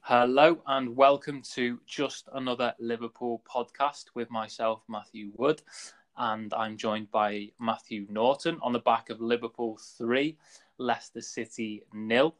[0.00, 5.60] Hello and welcome to just another Liverpool podcast with myself, Matthew Wood,
[6.16, 10.36] and I'm joined by Matthew Norton on the back of Liverpool 3,
[10.78, 12.34] Leicester City nil.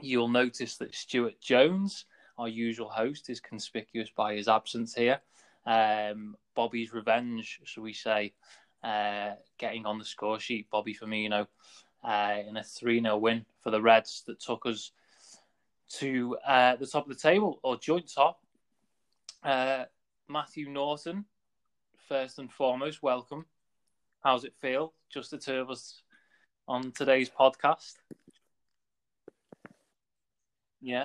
[0.00, 2.04] You'll notice that Stuart Jones,
[2.38, 5.20] our usual host, is conspicuous by his absence here.
[5.66, 8.32] Um, Bobby's revenge, shall we say,
[8.84, 10.70] uh, getting on the score sheet.
[10.70, 11.48] Bobby Firmino
[12.04, 14.92] uh, in a 3 0 win for the Reds that took us
[15.94, 18.40] to uh, the top of the table or joint top.
[19.42, 19.84] Uh,
[20.28, 21.24] Matthew Norton,
[22.08, 23.46] first and foremost, welcome.
[24.22, 24.92] How's it feel?
[25.12, 26.02] Just the two of us
[26.66, 27.94] on today's podcast.
[30.80, 31.04] Yeah.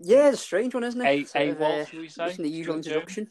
[0.00, 1.34] Yeah, it's a strange one, isn't it?
[1.34, 2.26] A, a what uh, should we say?
[2.26, 3.28] Isn't the usual introduction?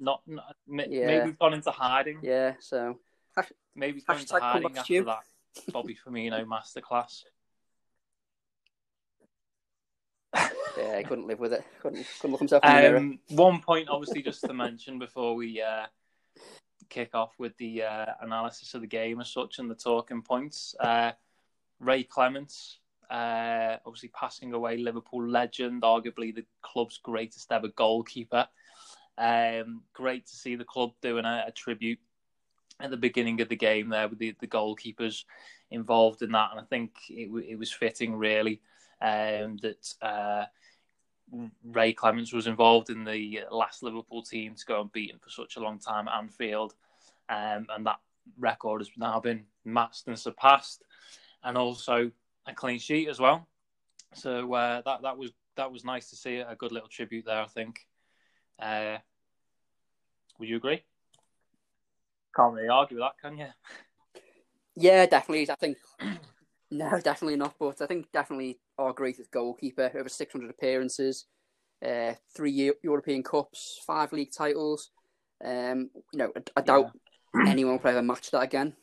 [0.00, 1.06] Not, not may- Yeah.
[1.06, 2.18] maybe we've gone into hiding.
[2.22, 2.98] Yeah, so
[3.74, 7.22] Maybe we've gone into Hashtag come hiding to after that Bobby Firmino masterclass.
[10.82, 11.64] Yeah, I couldn't live with it.
[11.80, 12.96] Couldn't couldn't look himself in the mirror.
[12.96, 15.86] Um, one point, obviously, just to mention before we uh,
[16.88, 20.74] kick off with the uh, analysis of the game as such and the talking points.
[20.80, 21.12] Uh,
[21.78, 22.78] Ray Clemence,
[23.10, 28.48] uh, obviously passing away, Liverpool legend, arguably the club's greatest ever goalkeeper.
[29.18, 32.00] Um, great to see the club doing a, a tribute
[32.80, 35.24] at the beginning of the game there with the, the goalkeepers
[35.70, 38.60] involved in that, and I think it, it was fitting really
[39.00, 39.94] um, that.
[40.02, 40.44] Uh,
[41.64, 45.60] Ray Clemence was involved in the last Liverpool team to go unbeaten for such a
[45.60, 46.74] long time at Anfield,
[47.28, 48.00] um, and that
[48.38, 50.82] record has now been matched and surpassed,
[51.42, 52.10] and also
[52.46, 53.46] a clean sheet as well.
[54.14, 57.40] So uh, that that was that was nice to see a good little tribute there.
[57.40, 57.86] I think.
[58.58, 58.98] Uh,
[60.38, 60.82] would you agree?
[62.34, 63.46] Can't really argue with that, can you?
[64.74, 65.50] Yeah, definitely.
[65.50, 65.78] I think
[66.70, 67.54] no, definitely not.
[67.58, 71.26] But I think definitely our greatest goalkeeper, over six hundred appearances,
[71.86, 74.90] uh, three European Cups, five league titles.
[75.44, 76.92] Um, you know, I, I doubt
[77.46, 78.74] anyone will ever match that again.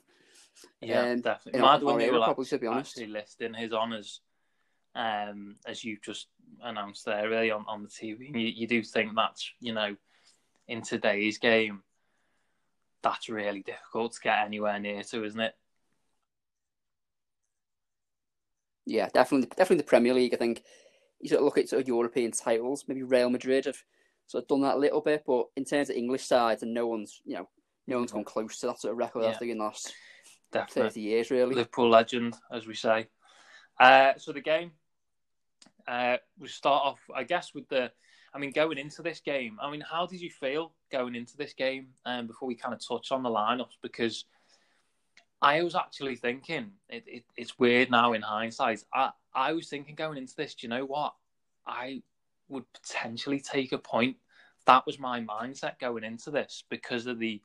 [0.81, 1.59] Yeah, Um, definitely.
[1.59, 2.97] you know, Mad when era were probably, to be honest.
[2.97, 4.21] actually listing his honours,
[4.95, 6.27] um, as you just
[6.61, 8.33] announced there, really on, on the TV.
[8.33, 9.95] You, you do think that's you know,
[10.67, 11.83] in today's game,
[13.01, 15.55] that's really difficult to get anywhere near to, isn't it?
[18.89, 20.33] Yeah, definitely, definitely the Premier League.
[20.33, 20.63] I think
[21.19, 22.85] you sort of look at sort of European titles.
[22.87, 23.77] Maybe Real Madrid have
[24.25, 26.87] sort of done that a little bit, but in terms of English sides, and no
[26.87, 27.47] one's you know
[27.87, 29.25] no one's gone close to that sort of record.
[29.25, 29.93] I think in the last
[30.51, 30.81] Definitely.
[30.81, 31.55] thirty years, really.
[31.55, 33.07] Liverpool legend, as we say.
[33.79, 34.71] Uh, so the game,
[35.87, 37.91] uh, we start off, I guess, with the.
[38.33, 41.53] I mean, going into this game, I mean, how did you feel going into this
[41.53, 41.89] game?
[42.05, 44.25] Um, before we kind of touch on the lineups, because
[45.41, 48.83] I was actually thinking it, it, it's weird now in hindsight.
[48.93, 51.13] I I was thinking going into this, do you know what?
[51.65, 52.01] I
[52.49, 54.17] would potentially take a point.
[54.65, 57.41] That was my mindset going into this because of the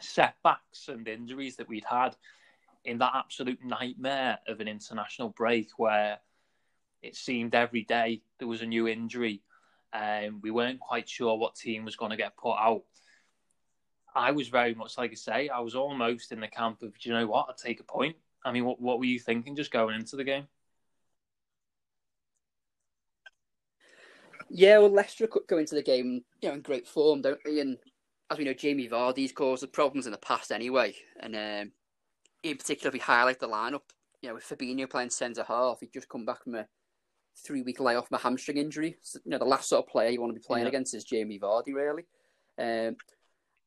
[0.00, 2.16] setbacks and injuries that we'd had
[2.84, 6.18] in that absolute nightmare of an international break where
[7.02, 9.42] it seemed every day there was a new injury
[9.92, 12.84] and we weren't quite sure what team was going to get put out.
[14.14, 17.08] I was very much like I say, I was almost in the camp of, do
[17.08, 18.16] you know what, I'd take a point.
[18.44, 20.46] I mean, what, what were you thinking just going into the game?
[24.48, 27.60] Yeah, well, Leicester could go into the game, you know, in great form, don't they?
[27.60, 27.78] And
[28.30, 30.94] as we know, Jamie Vardy's caused the problems in the past anyway.
[31.20, 31.72] And um,
[32.42, 33.82] in particular, if we highlight the lineup,
[34.22, 36.66] you know, with Fabinho playing centre half, he'd just come back from a
[37.44, 38.96] three-week layoff from a hamstring injury.
[39.02, 40.70] So, you know, the last sort of player you want to be playing Yeah.
[40.70, 42.04] against is Jamie Vardy, really.
[42.58, 42.96] Um,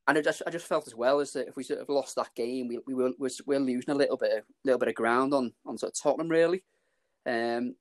[0.08, 2.16] and I just, I just felt as well as that if we sort of lost
[2.16, 4.96] that game, we, we were, we're, we're losing a little bit, of, little bit of
[4.96, 6.64] ground on, on sort of Tottenham, really.
[7.26, 7.76] Um,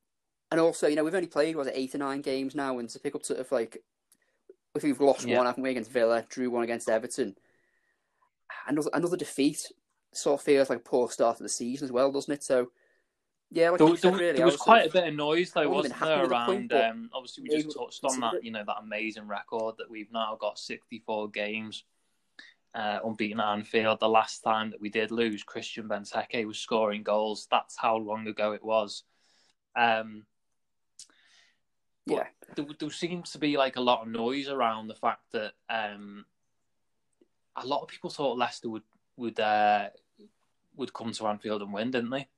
[0.51, 2.89] and also, you know, we've only played was it eight or nine games now, and
[2.91, 3.79] to pick up sort of like
[4.75, 5.39] if we've lost Yeah.
[5.39, 7.37] one, haven't we, against Villa, drew one against Everton,
[8.67, 9.71] another another defeat
[10.13, 12.43] sort of feels like a poor start to the season as well, doesn't it?
[12.45, 12.71] So,
[13.51, 15.69] yeah, like There, said, really, there I was sort quite a bit of noise, though,
[15.69, 16.19] wasn't there?
[16.19, 18.45] the Around, point, um, obviously, we just touched on that.
[18.45, 21.85] You know, that amazing record that we've now got 64 games
[22.75, 24.01] uh, unbeaten at Anfield.
[24.01, 27.47] The last time that we did lose, Christian Benteke was scoring goals.
[27.51, 29.05] That's how long ago it was.
[29.77, 30.27] Um,
[32.07, 32.27] Yeah.
[32.57, 36.25] there, there seems to be like a lot of noise around the fact that um,
[37.57, 38.83] a lot of people thought Leicester would
[39.17, 39.91] would uh,
[40.77, 42.29] would come to Anfield and win, didn't they?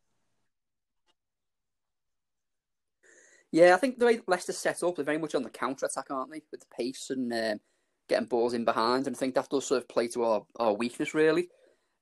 [3.53, 6.07] Yeah, I think the way Leicester set up, they're very much on the counter attack,
[6.11, 6.43] aren't they?
[6.51, 7.61] With the pace and um,
[8.09, 10.75] getting balls in behind, and I think that does sort of play to our, our
[10.75, 11.49] weakness really.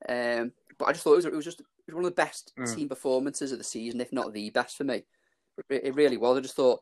[0.08, 2.22] Um, but I just thought it was, it was just it was one of the
[2.22, 2.74] best Mm.
[2.74, 5.04] team performances of the season, if not the best for me.
[5.68, 6.38] It really was.
[6.38, 6.80] I just thought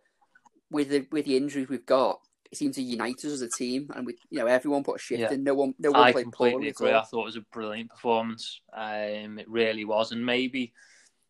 [0.70, 2.20] with the with the injuries we've got,
[2.50, 5.02] it seemed to unite us as a team, and we, you know, everyone put a
[5.02, 5.32] shift Yeah.
[5.32, 5.44] in.
[5.44, 6.93] No one, no one I played completely agree.
[6.93, 8.61] I thought it was a brilliant performance.
[8.73, 10.73] Um, it really was, and maybe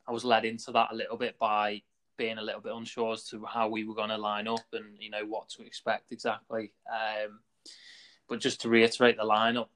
[0.06, 1.82] I was led into that a little bit by
[2.16, 4.84] being a little bit unsure as to how we were going to line up and
[4.98, 6.72] you know what to expect exactly.
[6.90, 7.40] Um,
[8.28, 9.68] but just to reiterate the lineup,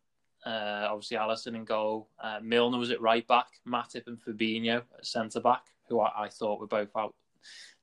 [0.46, 5.06] uh, obviously Alisson in goal, uh, Milner was at right back, Matip and Fabinho at
[5.06, 7.14] centre back, who I, I thought were both out.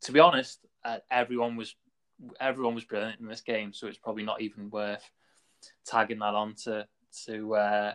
[0.04, 1.76] To be honest, uh, everyone was
[2.40, 5.10] everyone was brilliant in this game, so it's probably not even worth
[5.86, 6.88] tagging that on to
[7.26, 7.94] to uh,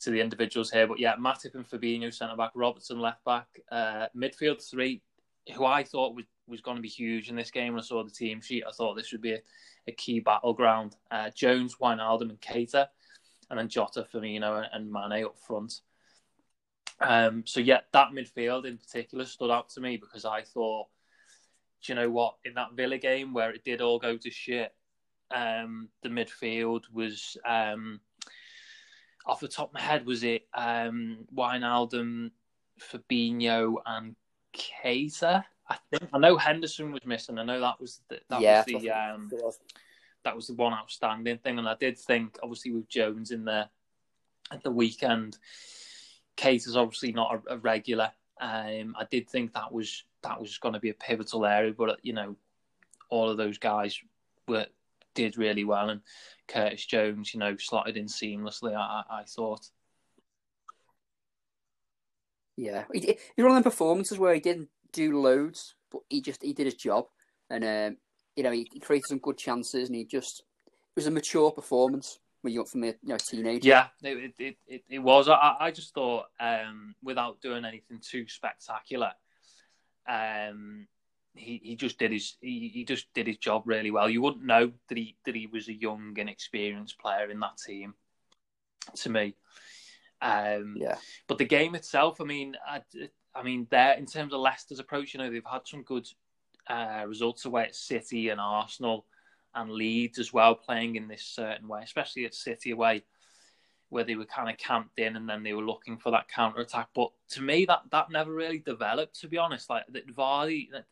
[0.00, 0.86] to the individuals here.
[0.86, 5.02] But yeah, Matip and Fabinho centre back, Robertson left back, uh, midfield three,
[5.54, 7.72] who I thought was was going to be huge in this game.
[7.72, 9.40] When I saw the team sheet, I thought this would be a,
[9.88, 10.94] a key battleground.
[11.10, 12.86] Uh, Jones, Wijnaldum, and Keita,
[13.50, 15.80] and then Jota, Firmino, and, and Mane up front.
[17.00, 20.86] Um, so yeah, that midfield in particular stood out to me because I thought,
[21.82, 24.72] do you know what, in that Villa game where it did all go to shit,
[25.34, 28.00] um, the midfield was um,
[29.26, 32.30] off the top of my head was it um, Wijnaldum,
[32.80, 34.14] Fabinho, and
[34.54, 35.44] Keita.
[35.72, 37.38] I think I know Henderson was missing.
[37.38, 39.30] I know that was the, that yeah, was the um,
[40.24, 41.58] that was the one outstanding thing.
[41.58, 43.68] And I did think, obviously, with Jones in there
[44.50, 45.38] at the weekend,
[46.36, 48.10] Keita is obviously not a, a regular.
[48.40, 51.98] Um, I did think that was that was going to be a pivotal area, but
[52.02, 52.36] you know,
[53.08, 53.98] all of those guys
[54.48, 54.66] were
[55.14, 56.00] did really well, and
[56.48, 58.74] Curtis Jones, you know, slotted in seamlessly.
[58.74, 59.68] I, I thought.
[62.56, 66.42] Yeah, he, it one of them performances where he didn't do loads, but he just
[66.42, 67.06] he did his job,
[67.50, 67.96] and um,
[68.36, 71.50] you know he, he created some good chances, and he just it was a mature
[71.50, 73.68] performance when you're from a you know teenager.
[73.68, 75.28] Yeah, it it, it, it was.
[75.28, 79.12] I, I just thought, um, without doing anything too spectacular,
[80.08, 80.86] um,
[81.34, 84.08] he, he just did his he, he just did his job really well.
[84.08, 87.58] You wouldn't know that he that he was a young and experienced player in that
[87.64, 87.94] team.
[88.96, 89.36] To me,
[90.22, 90.96] um, yeah.
[91.26, 92.82] But the game itself, I mean, I,
[93.34, 96.08] I mean, there in terms of Leicester's approach, you know, they've had some good
[96.68, 99.06] uh, results away at City and Arsenal
[99.54, 103.04] and Leeds as well, playing in this certain way, especially at City away,
[103.90, 106.60] where they were kind of camped in and then they were looking for that counter
[106.60, 106.88] attack.
[106.94, 109.20] But to me, that that never really developed.
[109.20, 110.86] To be honest, like that Vardy, that,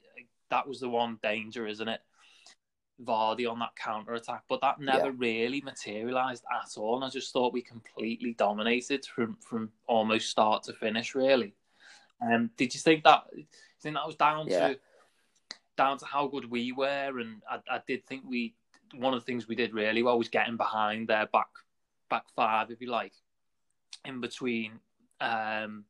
[0.50, 2.00] that was the one danger, isn't it?
[3.02, 5.14] Vardy on that counter attack, but that never Yeah.
[5.16, 6.96] really materialised at all.
[6.96, 11.14] And I just thought we completely dominated from from almost start to finish.
[11.14, 11.54] Really,
[12.20, 13.24] um, did you think that?
[13.34, 13.44] You
[13.80, 14.68] think that was down Yeah.
[14.68, 14.78] to
[15.76, 17.18] down to how good we were?
[17.18, 18.54] And I, I did think we
[18.94, 21.48] one of the things we did really well was getting behind their back
[22.08, 23.12] back five, if you like,
[24.04, 24.72] in between
[25.20, 25.84] um,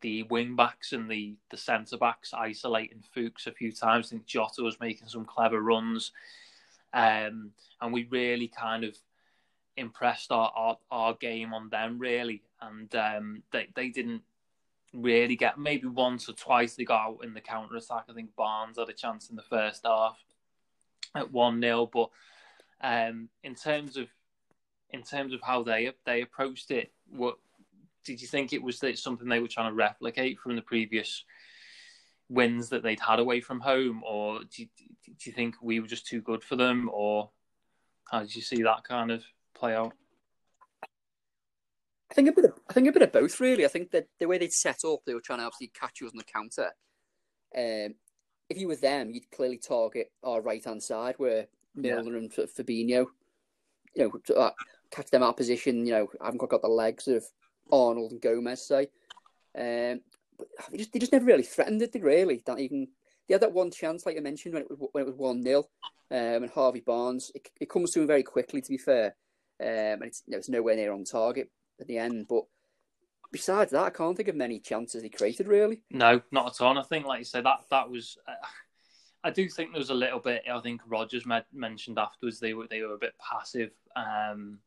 [0.00, 4.06] the wing backs and the, the centre backs, isolating Fuchs a few times.
[4.06, 6.12] I think Jota was making some clever runs.
[6.92, 7.50] Um,
[7.80, 8.96] and we really kind of
[9.76, 12.42] impressed our, our, our game on them, really.
[12.60, 14.22] And um, they, they didn't
[14.94, 18.04] really get, maybe once or twice they got out in the counter attack.
[18.08, 20.18] I think Barnes had a chance in the first half
[21.14, 21.90] at 1 0.
[21.92, 22.10] But
[22.80, 24.08] um, in terms of
[24.90, 27.36] in terms of how they they approached it, what
[28.04, 31.24] did you think it was that something they were trying to replicate from the previous
[32.28, 34.68] wins that they'd had away from home, or do you,
[35.06, 37.30] do you think we were just too good for them, or
[38.10, 39.22] how did you see that kind of
[39.54, 39.92] play out?
[42.14, 43.64] I think a bit of I think a bit of both really.
[43.64, 46.12] I think that the way they'd set up, they were trying to obviously catch us
[46.12, 46.70] on the counter.
[47.56, 47.96] Um,
[48.48, 51.96] if you were them, you'd clearly target our right hand side where Yeah.
[51.96, 53.06] Milner and Fabinho,
[53.96, 54.52] you know, to, uh,
[54.92, 55.84] catch them out of position.
[55.84, 57.24] You know, haven't quite got the legs of
[57.72, 58.88] Arnold and Gomez, say.
[59.58, 60.00] Um,
[60.38, 61.90] but they just they just never really threatened it.
[61.90, 62.86] They really not even.
[63.26, 65.42] They had that one chance, like I mentioned, when it was when it was one
[65.42, 65.66] 0 um,
[66.10, 67.32] and Harvey Barnes.
[67.34, 69.16] It, it comes to him very quickly, to be fair,
[69.60, 71.50] um, and it's you know, it's nowhere near on target
[71.80, 72.26] at the end.
[72.28, 72.44] But
[73.32, 75.82] besides that, I can't think of many chances he created really.
[75.90, 76.70] No, not at all.
[76.70, 78.16] And I think, like you said, that that was.
[78.26, 78.32] Uh,
[79.22, 80.42] I do think there was a little bit.
[80.52, 83.70] I think Rodgers med- mentioned afterwards they were they were a bit passive.
[83.96, 84.58] Um,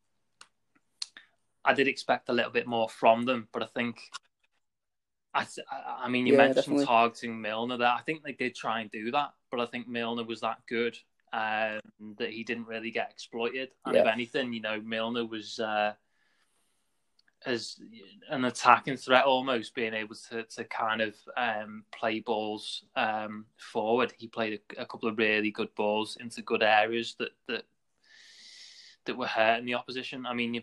[1.63, 3.99] I did expect a little bit more from them, but I think.
[5.33, 5.45] I,
[5.99, 6.85] I mean, you Yeah, mentioned definitely.
[6.85, 7.89] targeting Milner there.
[7.91, 10.97] I think they did try and do that, but I think Milner was that good
[11.31, 11.79] um,
[12.17, 13.69] that he didn't really get exploited.
[13.85, 15.93] And if anything, you know, Milner was uh,
[17.45, 17.79] as
[18.29, 24.13] an attacking threat almost, being able to, to kind of um, play balls um, forward.
[24.17, 27.63] He played a, a couple of really good balls into good areas that that
[29.05, 30.25] that were hurting the opposition.
[30.25, 30.61] I mean, you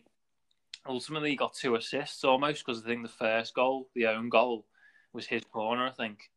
[0.86, 4.66] ultimately he got two assists almost because I think the first goal, the own goal,
[5.12, 5.86] was his corner.
[5.86, 6.30] I think.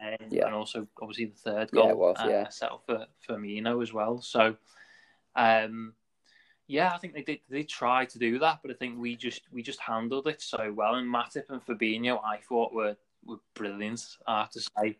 [0.00, 0.46] and, Yeah.
[0.46, 2.48] and also obviously the third goal it was, uh, yeah.
[2.48, 4.20] settled for Firmino as well.
[4.22, 4.56] So,
[5.36, 5.94] um,
[6.68, 9.42] yeah, I think they did they tried to do that, but I think we just
[9.50, 10.94] we just handled it so well.
[10.96, 14.06] And Matip and Fabinho, I thought were were brilliant.
[14.26, 14.98] I have to say,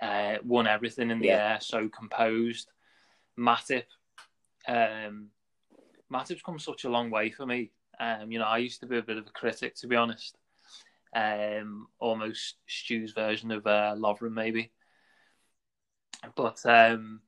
[0.00, 1.54] uh, won everything in the Yeah.
[1.54, 2.70] air, so composed.
[3.36, 3.86] Matip,
[4.68, 5.30] um,
[6.10, 7.72] Matip's come such a long way for me.
[7.98, 10.38] Um, you know, I used to be a bit of a critic, to be honest.
[11.14, 14.70] Um, almost Stu's version of uh, Lovren, maybe.
[16.36, 17.22] But um,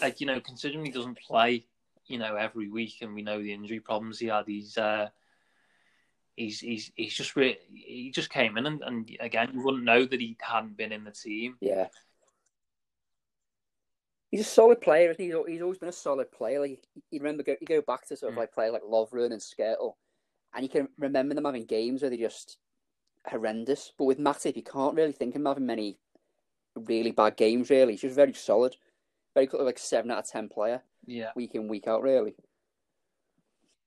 [0.00, 1.66] like you know, considering he doesn't play,
[2.06, 5.08] you know, every week, and we know the injury problems he had, he's uh,
[6.36, 10.04] he's he's he's just re- he just came in, and, and again, you wouldn't know
[10.04, 11.56] that he hadn't been in the team.
[11.60, 11.88] Yeah.
[14.30, 15.10] He's a solid player.
[15.10, 15.26] Isn't he?
[15.30, 16.60] He's He's always been a solid player.
[16.60, 18.40] Like you remember, go, you go back to sort of Mm.
[18.40, 19.94] like players like Lovren and Skrtel,
[20.54, 22.56] and you can remember them having games where they're just
[23.28, 23.92] horrendous.
[23.98, 25.98] But with Matip, you can't really think of him having many
[26.74, 27.68] really bad games.
[27.68, 28.74] Really, he's just very solid,
[29.34, 32.02] very good, like seven out of ten player Yeah, week in week out.
[32.02, 32.34] Really,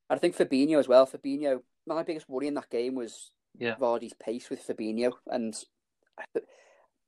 [0.10, 1.06] and I think Fabinho as well.
[1.08, 3.76] Fabinho, my biggest worry in that game was Yeah.
[3.76, 5.56] Vardy's pace with Fabinho, and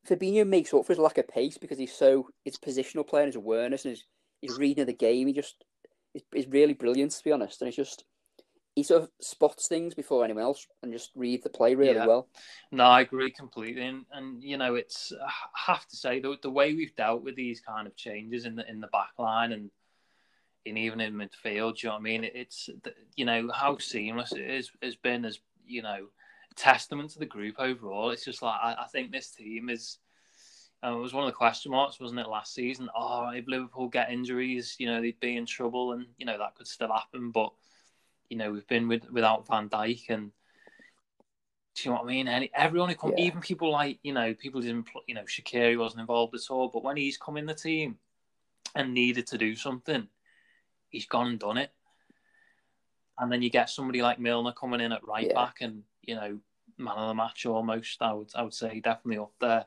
[0.07, 3.27] Fabinho makes up for his lack of pace because he's so his positional play and
[3.27, 4.05] his awareness and his,
[4.41, 5.27] his reading of the game.
[5.27, 5.63] He just
[6.13, 8.05] is, is really brilliant to be honest, and it's just
[8.75, 12.05] he sort of spots things before anyone else and just read the play really Yeah.
[12.05, 12.29] well.
[12.71, 15.31] No, I agree completely, and, and you know, it's I
[15.71, 18.69] have to say the the way we've dealt with these kind of changes in the
[18.69, 19.69] in the back line and
[20.67, 22.23] in even in midfield, do you know what I mean?
[22.23, 22.69] It's
[23.15, 26.07] you know how seamless it is has been as you know
[26.55, 28.09] testament to the group overall.
[28.09, 29.97] It's just like I, I think this team is.
[30.85, 32.87] Uh, it was one of the question marks, wasn't it, last season?
[32.95, 36.53] Oh, if Liverpool get injuries, you know, they'd be in trouble, and you know that
[36.55, 37.31] could still happen.
[37.31, 37.51] But
[38.29, 40.31] you know, we've been with without Van Dijk, and
[41.75, 42.27] do you know what I mean?
[42.27, 43.25] Any, everyone who come, Yeah.
[43.25, 46.69] even people like you know, people didn't, you know, Shaqiri wasn't involved at all.
[46.69, 47.97] But when he's come in the team
[48.75, 50.07] and needed to do something,
[50.89, 51.71] he's gone and done it.
[53.19, 55.33] And then you get somebody like Milner coming in at right Yeah.
[55.33, 56.39] back, and you know,
[56.77, 58.01] man of the match almost.
[58.01, 59.65] I would, I would say definitely up there.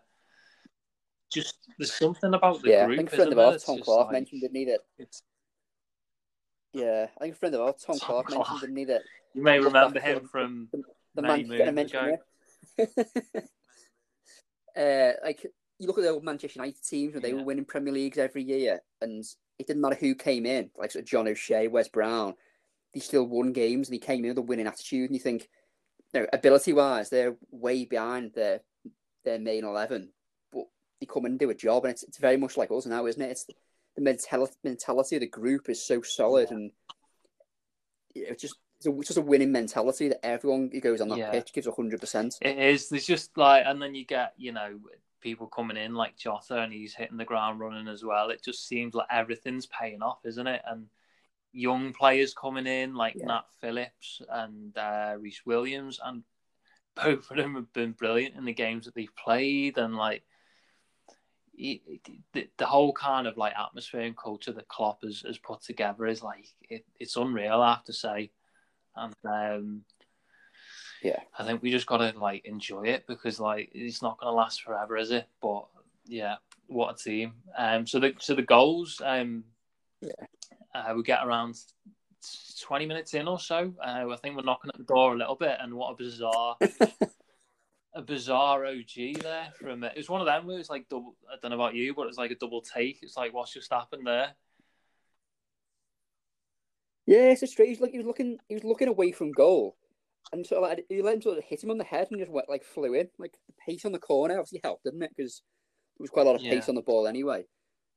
[1.33, 2.73] Just there's something about the group.
[2.73, 2.95] yeah, group.
[2.95, 4.81] I think a friend of ours, Tom Clark, like- mentioned didn't that?
[4.99, 5.23] it's-
[6.73, 8.49] Yeah, I think a friend of ours, Tom, Tom Clark, Clark.
[8.49, 9.03] mentioned didn't he that
[9.35, 10.69] You may remember him from
[11.15, 12.07] the many man I moons mentioned
[12.79, 12.87] ago.
[14.77, 15.15] there.
[15.21, 15.45] uh, like
[15.79, 17.37] you look at the old Manchester United teams when they Yeah.
[17.37, 19.25] were winning Premier Leagues every year, and
[19.61, 22.35] it didn't matter who came in, like sort of John O'Shea, Wes Brown,
[22.95, 25.49] they still won games, and he came in with a winning attitude, and you think,
[26.13, 28.63] you know, ability wise, they're way behind their
[29.25, 30.11] their main eleven,
[30.53, 30.65] but
[30.99, 33.07] they come in and do a job, and it's it's very much like us now,
[33.07, 33.31] isn't it?
[33.31, 33.47] It's
[33.97, 36.57] the mentality mentality of the group is so solid, Yeah.
[36.57, 36.71] and
[38.15, 41.19] it's just it's, a, it's just a winning mentality that everyone who goes on that
[41.19, 41.31] Yeah.
[41.31, 42.39] pitch gives hundred percent.
[42.41, 42.89] It is.
[42.89, 44.81] There's just like, and then you get, you know,
[45.21, 48.31] people coming in like Jota, and he's hitting the ground running as well.
[48.31, 50.63] It just seems like everything's paying off, isn't it?
[50.67, 50.87] And
[51.53, 53.27] young players coming in like Yeah.
[53.27, 56.23] Nat Phillips and uh, Rhys Williams, and
[56.95, 60.23] both of them have been brilliant in the games that they've played, and like.
[61.55, 61.83] he-
[62.33, 66.07] The, the whole kind of like atmosphere and culture that Klopp has, has put together
[66.07, 67.61] is like it, it's unreal.
[67.61, 68.31] I have to say,
[68.97, 69.85] and um,
[71.03, 71.21] Yeah.
[71.39, 74.97] I think we just gotta like enjoy it because like it's not gonna last forever,
[74.97, 75.27] is it?
[75.41, 75.67] But
[76.07, 77.35] yeah, what a team.
[77.57, 79.45] Um, so the so the goals, um,
[80.01, 80.11] Yeah.
[80.75, 81.57] uh, we get around
[82.61, 83.73] twenty minutes in or so.
[83.81, 86.57] Uh, I think we're knocking at the door a little bit, and what a bizarre,
[87.95, 89.93] a bizarre OG there from it.
[89.95, 91.17] It was one of them where it was like double.
[91.33, 92.99] I don't know about you, but it was like a double take.
[93.03, 94.35] It's like what's just happened there?
[97.07, 97.71] Yeah, it's a straight.
[97.71, 99.77] He's like he was looking, he was looking away from goal,
[100.33, 102.31] and of like he let him sort of hit him on the head and just
[102.31, 103.09] went like flew in.
[103.19, 105.11] Like the pace on the corner obviously helped, didn't it?
[105.17, 105.43] Because
[105.99, 106.53] there was quite a lot of Yeah.
[106.53, 107.45] pace on the ball anyway.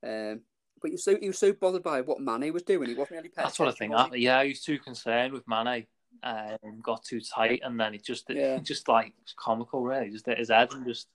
[0.05, 0.41] Um,
[0.81, 2.89] but he was so he was so bothered by what Mane was doing.
[2.89, 3.31] He wasn't really.
[3.35, 3.93] That's what I think.
[4.13, 4.21] he?
[4.23, 5.85] Yeah, he was too concerned with Mane.
[6.21, 8.55] Um, got too tight, and then it just, Yeah.
[8.57, 10.11] it just like comical, really.
[10.11, 11.07] Just hit his head and just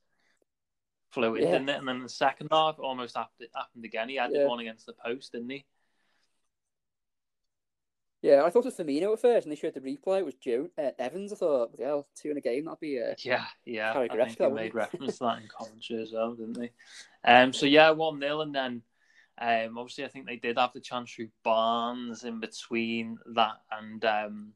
[1.13, 1.53] flew in, Yeah.
[1.53, 1.79] didn't it?
[1.79, 4.09] And then the second half almost happened, happened again.
[4.09, 4.47] He had Yeah.
[4.47, 5.65] one against the post, didn't he?
[8.21, 10.19] Yeah, I thought it was Firmino at first, and they showed the replay.
[10.19, 11.33] It was Joe uh, Evans.
[11.33, 12.65] I thought, yeah, two in a game.
[12.65, 13.93] That'd be uh, Yeah, yeah.
[13.97, 16.71] I think that made reference to that in commentary as well, didn't they?
[17.25, 18.83] Um, so yeah, one 0 and then
[19.41, 24.05] um, obviously I think they did have the chance through Barnes in between that and
[24.05, 24.53] um,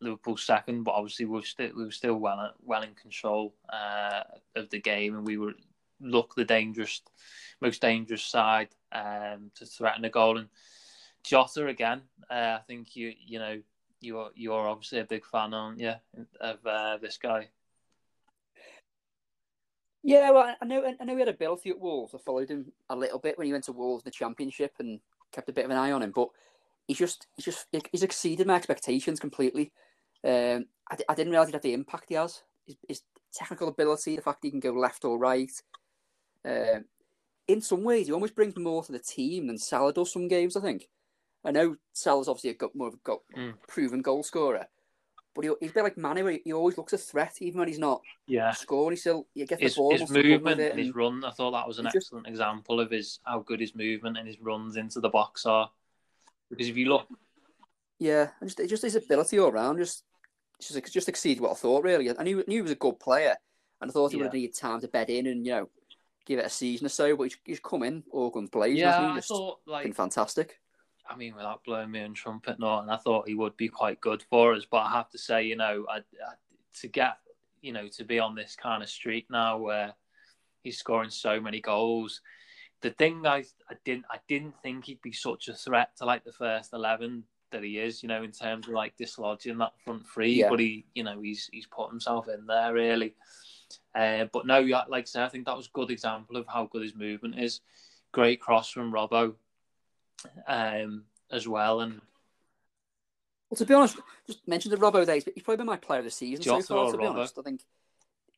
[0.00, 4.22] Liverpool second, but obviously we were still we were still well well in control uh,
[4.54, 5.54] of the game, and we were
[6.00, 7.02] look the dangerous,
[7.60, 10.38] most dangerous side um, to threaten a goal.
[10.38, 10.48] And
[11.24, 13.60] Jota again, uh, I think you you know
[14.00, 15.94] you're you're obviously a big fan, aren't you,
[16.40, 17.48] of uh, this guy?
[20.02, 22.14] Yeah, well, I know I know he had a ability at Wolves.
[22.14, 25.00] I followed him a little bit when he went to Wolves in the Championship and
[25.32, 26.12] kept a bit of an eye on him.
[26.14, 26.28] But
[26.86, 29.72] he's just he's just he's exceeded my expectations completely.
[30.22, 32.42] Um, I, I didn't realize he'd have the impact he has.
[32.66, 33.02] His, his
[33.32, 35.50] technical ability, the fact he can go left or right.
[36.44, 36.84] Um,
[37.48, 40.54] in some ways, he almost brings more to the team than Salah does some games.
[40.54, 40.88] I think.
[41.44, 43.54] I know Salah's obviously a more of a goal, mm.
[43.68, 44.66] proven goal scorer,
[45.34, 47.68] but he, he's a bit like Mane, where he always looks a threat, even when
[47.68, 48.52] he's not yeah.
[48.52, 48.92] scoring.
[48.92, 49.90] He still he gets his, the ball.
[49.96, 52.32] His movement and his run, I thought that was an excellent just...
[52.32, 55.70] example of his how good his movement and his runs into the box are.
[56.50, 57.06] Because if you look,
[57.98, 60.04] yeah, and just just his ability all around just
[60.60, 61.84] just just exceeded what I thought.
[61.84, 63.34] Really, I knew, knew he was a good player,
[63.80, 64.22] and I thought he yeah.
[64.22, 65.68] would have needed time to bed in and you know
[66.26, 67.16] give it a season or so.
[67.16, 68.78] But he's, he's come in all guns blazing.
[68.78, 70.60] Yeah, I thought like been fantastic.
[71.08, 74.00] I mean, without blowing me own trumpet, no, and I thought he would be quite
[74.00, 74.64] good for us.
[74.70, 76.34] But I have to say, you know, I, I,
[76.80, 77.18] to get,
[77.60, 79.94] you know, to be on this kind of streak now where
[80.62, 82.20] he's scoring so many goals.
[82.80, 86.24] The thing I, I didn't, I didn't think he'd be such a threat to like
[86.24, 90.06] the first eleven that he is, you know, in terms of like dislodging that front
[90.06, 90.32] three.
[90.32, 90.48] Yeah.
[90.48, 93.14] But he, you know, he's he's put himself in there really.
[93.94, 96.66] Uh, but no, like I said, I think that was a good example of how
[96.66, 97.60] good his movement is.
[98.12, 99.34] Great cross from Robbo
[100.46, 101.80] um, as well.
[101.80, 102.00] And
[103.50, 106.00] well, to be honest, just mentioned the Robbo days, but he's probably been my player
[106.00, 106.90] of the season so far.
[106.90, 107.10] To be Robbo?
[107.10, 107.62] honest, I think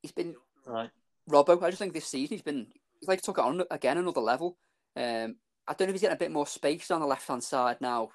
[0.02, 0.34] he's been
[0.66, 0.90] right.
[1.28, 2.66] Robbo, I just think this season he's been
[3.00, 4.56] he's like took it on again another level.
[4.96, 5.36] Um,
[5.68, 7.80] I don't know if he's getting a bit more space on the left hand side
[7.80, 8.10] now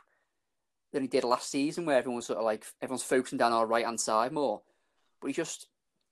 [0.93, 3.85] than he did last season, where everyone's sort of like everyone's focusing down our right
[3.85, 4.61] hand side more.
[5.19, 5.67] But he just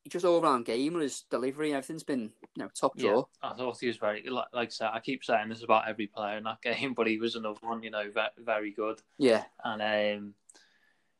[0.07, 0.99] just all round game.
[0.99, 3.25] His delivery everything's been you know top draw.
[3.43, 4.89] Yeah, I thought he was very like, like I said.
[4.93, 7.83] I keep saying this about every player in that game, but he was another one.
[7.83, 9.01] You know, very, very good.
[9.17, 10.33] Yeah, and um,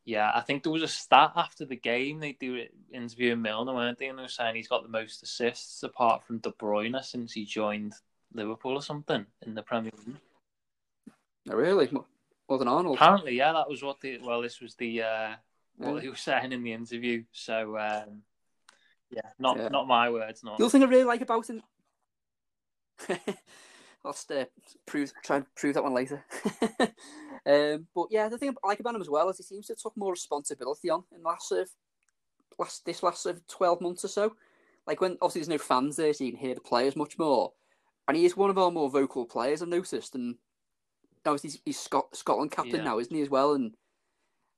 [0.05, 2.19] yeah, I think there was a stat after the game.
[2.19, 4.07] They do interviewing Milner, weren't they?
[4.07, 7.45] And they were saying he's got the most assists apart from De Bruyne since he
[7.45, 7.93] joined
[8.33, 10.17] Liverpool or something in the Premier League.
[11.49, 11.89] Oh, really?
[12.49, 12.97] More than Arnold?
[12.97, 13.53] Apparently, yeah.
[13.53, 14.41] That was what the well.
[14.41, 15.29] This was the uh,
[15.77, 16.01] what yeah.
[16.01, 17.23] he was saying in the interview.
[17.31, 17.77] So.
[17.77, 18.23] Um,
[19.11, 19.69] yeah, not yeah.
[19.69, 20.43] not my words.
[20.43, 20.57] Not.
[20.57, 21.61] The other thing I really like about him.
[24.05, 24.45] I'll uh,
[24.85, 26.23] prove try and prove that one later.
[27.45, 29.73] um, but yeah, the thing I like about him as well is he seems to
[29.73, 31.69] have took more responsibility on in last of
[32.57, 34.35] last this last of twelve months or so.
[34.87, 37.53] Like when obviously there's no fans there, so you can hear the players much more.
[38.07, 40.15] And he is one of our more vocal players, I've noticed.
[40.15, 40.35] And
[41.25, 42.83] obviously he's, he's Scot- Scotland captain yeah.
[42.83, 43.53] now, isn't he as well?
[43.53, 43.75] And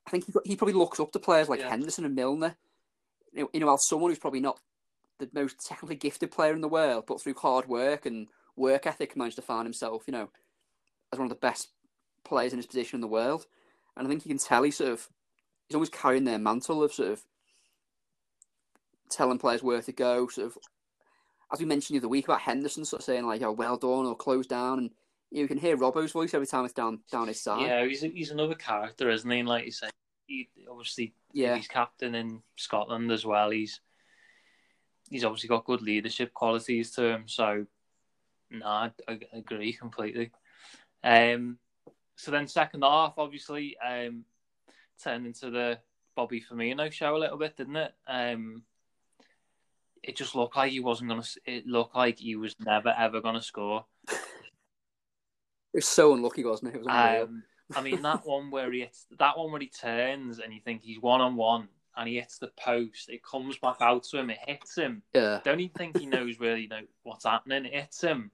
[0.08, 1.70] I think he, he probably looks up to players like yeah.
[1.70, 2.56] Henderson and Milner
[3.34, 4.60] you know, while someone who's probably not
[5.20, 9.16] the most technically gifted player in the world, but through hard work and work ethic
[9.16, 10.30] managed to find himself, you know,
[11.12, 11.70] as one of the best
[12.24, 13.46] players in his position in the world.
[13.96, 15.10] And I think you can tell he's sort of
[15.68, 17.24] he's always carrying their mantle of sort of
[19.10, 20.58] telling players where to go, sort of
[21.52, 24.06] as we mentioned the other week about Henderson sort of saying like, oh well done
[24.06, 24.90] or close down and
[25.32, 27.62] you, can hear Robbo's voice every time it's down down his side.
[27.62, 29.40] Yeah, he's he's another character, isn't he?
[29.40, 29.90] And like you say,
[30.28, 31.56] he obviously yeah.
[31.56, 33.50] he's captain in Scotland as well.
[33.50, 33.80] He's
[35.10, 37.24] he's obviously got good leadership qualities to him.
[37.28, 37.66] So,
[38.50, 40.32] no, I, I agree completely.
[41.04, 41.58] Um,
[42.16, 44.26] so then second half, obviously, um,
[45.04, 45.80] turned into the
[46.16, 47.94] Bobby Firmino show a little bit, didn't it?
[48.08, 48.64] Um,
[50.04, 51.24] it just looked like he wasn't gonna.
[51.46, 53.86] It looked like he was never ever gonna score.
[55.74, 56.78] It was so unlucky, wasn't it?
[56.80, 57.44] it was um,
[57.76, 60.82] I mean, that one where he hits that one where he turns and you think
[60.82, 64.30] he's one on one and he hits the post, it comes back out to him,
[64.30, 65.04] it hits him.
[65.14, 65.42] Yeah.
[65.44, 67.66] Don't even think he knows really know what's happening.
[67.66, 68.32] It hits him,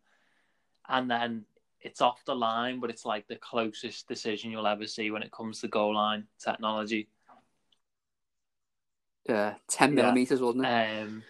[0.88, 1.46] and then
[1.82, 5.32] it's off the line, but it's like the closest decision you'll ever see when it
[5.32, 7.08] comes to goal line technology.
[9.28, 9.96] Yeah, ten yeah.
[10.04, 11.02] millimeters, wasn't it?
[11.02, 11.24] Um,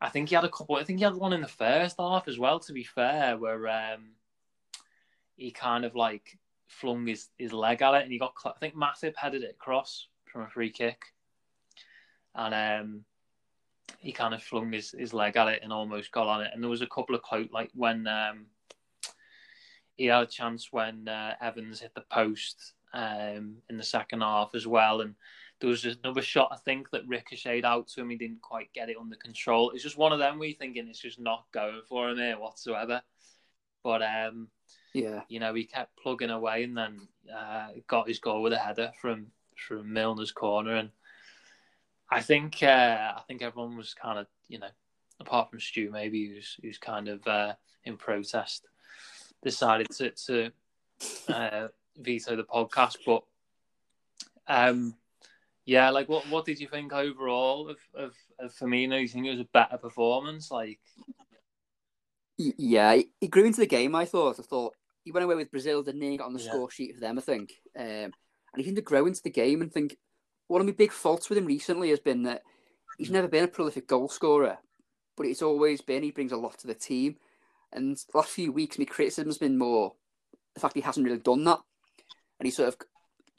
[0.00, 0.76] I think he had a couple.
[0.76, 2.60] I think he had one in the first half as well.
[2.60, 4.12] To be fair, where um,
[5.36, 6.38] he kind of like
[6.70, 8.32] flung his, his leg at it, and he got.
[8.44, 11.02] I think Matip headed it across from a free kick,
[12.34, 13.04] and um,
[13.98, 16.50] he kind of flung his, his leg at it and almost got on it.
[16.52, 18.46] And there was a couple of close, like when um,
[19.96, 24.54] he had a chance when uh, Evans hit the post um, in the second half
[24.54, 25.14] as well, and
[25.60, 28.10] there was another shot I think that ricocheted out to him.
[28.10, 29.70] He didn't quite get it under control.
[29.70, 32.38] It's just one of them where you're thinking it's just not going for him here
[32.38, 33.02] whatsoever.
[33.84, 34.48] But um,
[34.92, 38.58] yeah, you know, he kept plugging away and then uh, got his goal with a
[38.58, 40.90] header from from Milner's corner, and
[42.10, 44.70] I think uh, I think everyone was kind of you know,
[45.20, 47.54] apart from Stu maybe who's who's kind of uh,
[47.84, 48.66] in protest,
[49.42, 50.52] decided to to
[51.28, 53.22] uh, veto the podcast, but
[54.48, 54.96] um,
[55.64, 59.00] Yeah, like what what did you think overall of of, of Firmino?
[59.00, 60.50] You think it was a better performance?
[60.50, 60.80] Like,
[62.58, 63.94] yeah, he grew into the game.
[63.94, 64.38] I thought.
[64.38, 64.74] I thought
[65.04, 66.16] he went away with Brazil, didn't he?
[66.16, 66.50] Got on the Yeah.
[66.50, 67.60] score sheet for them, I think.
[67.76, 68.12] Um, and
[68.56, 69.96] he seemed to grow into the game and think
[70.48, 72.42] one of my big faults with him recently has been that
[72.98, 74.58] he's never been a prolific goal scorer,
[75.16, 77.16] but it's always been he brings a lot to the team.
[77.72, 79.94] And the last few weeks, my criticism has been more
[80.54, 81.60] the fact he hasn't really done that,
[82.40, 82.76] and he sort of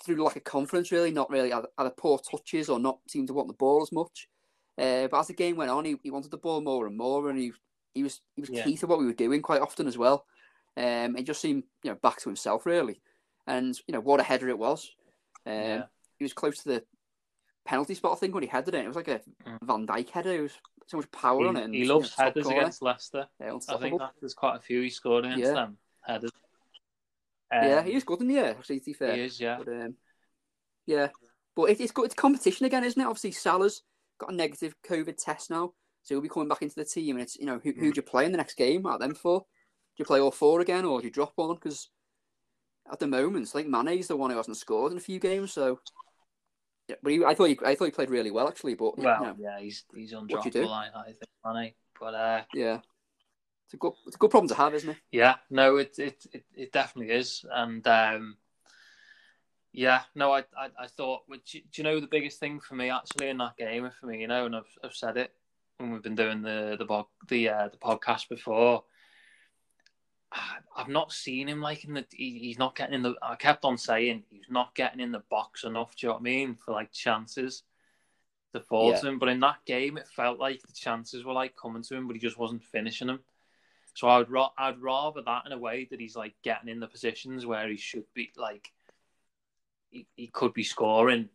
[0.04, 3.34] through lack of confidence, really, not really either, either poor touches or not seemed to
[3.34, 4.30] want the ball as much.
[4.78, 7.30] Uh, but as the game went on, he, he wanted the ball more and more,
[7.30, 7.52] and he
[7.94, 8.64] he was he was Yeah.
[8.64, 10.26] key to what we were doing quite often as well.
[10.78, 13.02] Um, he just seemed you know back to himself really,
[13.48, 14.90] and you know what a header it was.
[15.46, 15.84] Um, Yeah.
[16.18, 16.86] he was close to the
[17.66, 18.86] penalty spot I think when he headed it.
[18.86, 19.58] It was like a Mm.
[19.64, 20.34] Van Dijk header.
[20.34, 21.64] It was so much power he, on it.
[21.64, 23.28] And, he you know, loves headers against Leicester.
[23.40, 25.54] Yeah, I think that there's quite a few he scored against Yeah.
[25.54, 26.32] them headers.
[27.52, 28.56] yeah, Um, he is good in the air.
[28.58, 29.16] Actually, to be fair.
[29.16, 29.58] He is, yeah.
[29.58, 29.96] But um,
[30.86, 31.10] yeah,
[31.56, 33.06] but it, it's got it's competition again, isn't it?
[33.06, 33.84] Obviously, Salah's
[34.18, 35.74] got a negative COVID test now,
[36.04, 37.16] so he'll be coming back into the team.
[37.16, 39.16] And it's you know who who do you play in the next game out them
[39.16, 39.42] four?
[39.42, 39.46] Do
[39.98, 41.56] you play all four again, or do you drop one?
[41.56, 41.90] Because
[42.92, 45.54] at the moment, I think Mane's the one who hasn't scored in a few games.
[45.54, 45.80] So,
[46.88, 48.76] yeah, but he, I thought he, I thought he played really well actually.
[48.76, 50.62] But you Well, know, yeah, he's he's What do you do?
[50.62, 51.74] undroppable, I, I think, Mane.
[52.00, 52.80] But uh, yeah,
[53.66, 54.98] it's a good it's a good problem to have, isn't it?
[55.12, 58.38] yeah, no, it it it, it definitely is, and um,
[59.72, 62.90] yeah, no, I I, I thought, do, do you know the biggest thing for me
[62.90, 65.34] actually in that game for me, you know, and I've I've said it
[65.82, 68.84] when we've been doing the the bog, the uh, the podcast before.
[70.78, 72.06] I've not seen him like in the.
[72.12, 73.16] He, he's not getting in the.
[73.22, 75.96] I kept on saying he's not getting in the box enough.
[75.96, 76.56] Do you know what I mean?
[76.56, 77.64] For like chances
[78.54, 79.00] to fall Yeah.
[79.02, 79.20] to him.
[79.20, 82.16] But in that game, it felt like the chances were like coming to him, but
[82.16, 83.20] he just wasn't finishing them.
[83.94, 86.80] So I would ra- I'd rather that in a way that he's like getting in
[86.80, 88.72] the positions where he should be like
[89.90, 91.28] he, he could be scoring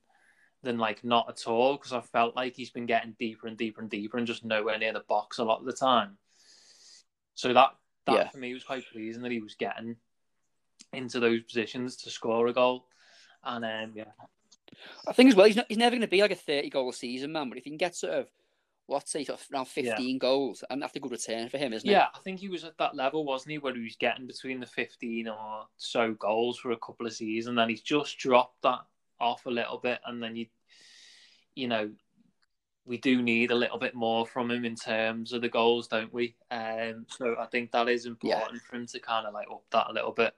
[0.67, 3.81] than like not at all because I felt like he's been getting deeper and deeper
[3.81, 6.19] and deeper and just nowhere near the box a lot of the time.
[7.35, 7.71] So that
[8.07, 8.29] that Yeah.
[8.29, 9.97] for me was quite pleasing that he was getting
[10.93, 12.87] into those positions to score a goal.
[13.43, 14.13] And um, yeah,
[15.07, 16.93] I think as well, he's not, he's never going to be like a thirty goal
[16.93, 17.49] season man.
[17.49, 18.29] But if he can get sort of
[18.89, 21.89] let's say sort of around fifteen goals, and that's a good return for him, isn't
[21.89, 21.93] it?
[21.93, 24.61] yeah, I think he was at that level, wasn't he, where he was getting between
[24.61, 28.63] the fifteen or so goals for a couple of seasons, and then he's just dropped
[28.63, 28.81] that
[29.19, 30.47] off a little bit, and then you,
[31.57, 31.91] you know,
[32.85, 36.13] we do need a little bit more from him in terms of the goals, don't
[36.15, 36.37] we?
[36.53, 39.91] Um, so I think that is important for him to kind of like up that
[39.91, 40.35] a little bit.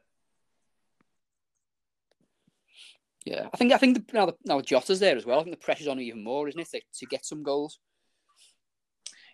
[3.27, 5.41] Yeah, I think I think the, now the, now Jota's there as well.
[5.41, 7.79] I think the pressure's on him even more, isn't it, to, to get some goals?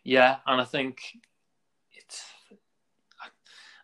[0.02, 0.98] Yeah, and I think
[1.92, 2.24] it's.
[3.22, 3.28] I-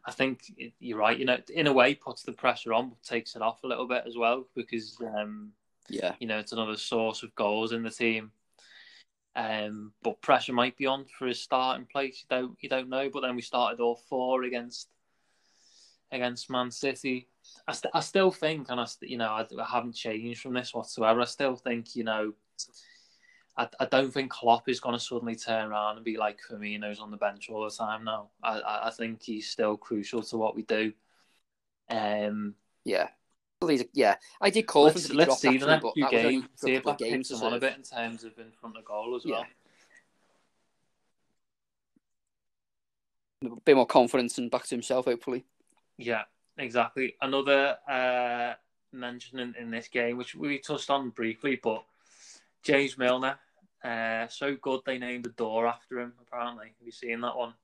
[0.02, 1.16] I think it, you're right.
[1.18, 3.86] You know, in a way, puts the pressure on, but takes it off a little
[3.86, 5.52] bit as well because um,
[5.90, 8.32] Yeah, you know it's another source of goals in the team.
[9.36, 12.24] Um, but pressure might be on for his starting place.
[12.24, 13.10] You don't you don't know.
[13.10, 14.88] But then we started all four against
[16.12, 17.28] against Man City.
[17.66, 20.54] I, st- I still think, and I st- you know I, I haven't changed from
[20.54, 21.20] this whatsoever.
[21.20, 22.34] I still think you know.
[23.56, 27.00] I, I don't think Klopp is going to suddenly turn around and be like Firmino's
[27.00, 28.30] on the bench all the time now.
[28.42, 30.92] I, I, I think he's still crucial to what we do.
[31.90, 33.08] Um, yeah.
[33.92, 36.02] Yeah, I did call for him let's to let's dropped, see the actually, next few
[36.04, 36.48] that was only games.
[36.56, 37.30] for See a if that games.
[37.30, 39.32] him on a bit in terms of in front of goal as Yeah.
[39.34, 39.46] well.
[43.42, 45.44] a bit more confidence and back to himself, hopefully.
[45.98, 46.22] Yeah,
[46.58, 47.16] exactly.
[47.20, 48.54] Another uh,
[48.92, 51.84] mention in, in this game, which we touched on briefly, but
[52.62, 53.38] James Milner,
[53.84, 56.12] uh, so good they named the door after him.
[56.20, 57.54] Apparently, have you seen that one?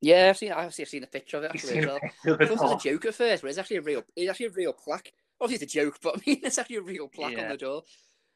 [0.00, 1.96] Yeah, I've seen I've seen, I've seen a picture of it actually as well.
[1.96, 3.82] a picture of I thought it was a joke at first, but it's actually a
[3.82, 5.12] real it's actually a real plaque.
[5.40, 7.82] Obviously it's a joke, but I mean it's actually a real plaque on the door.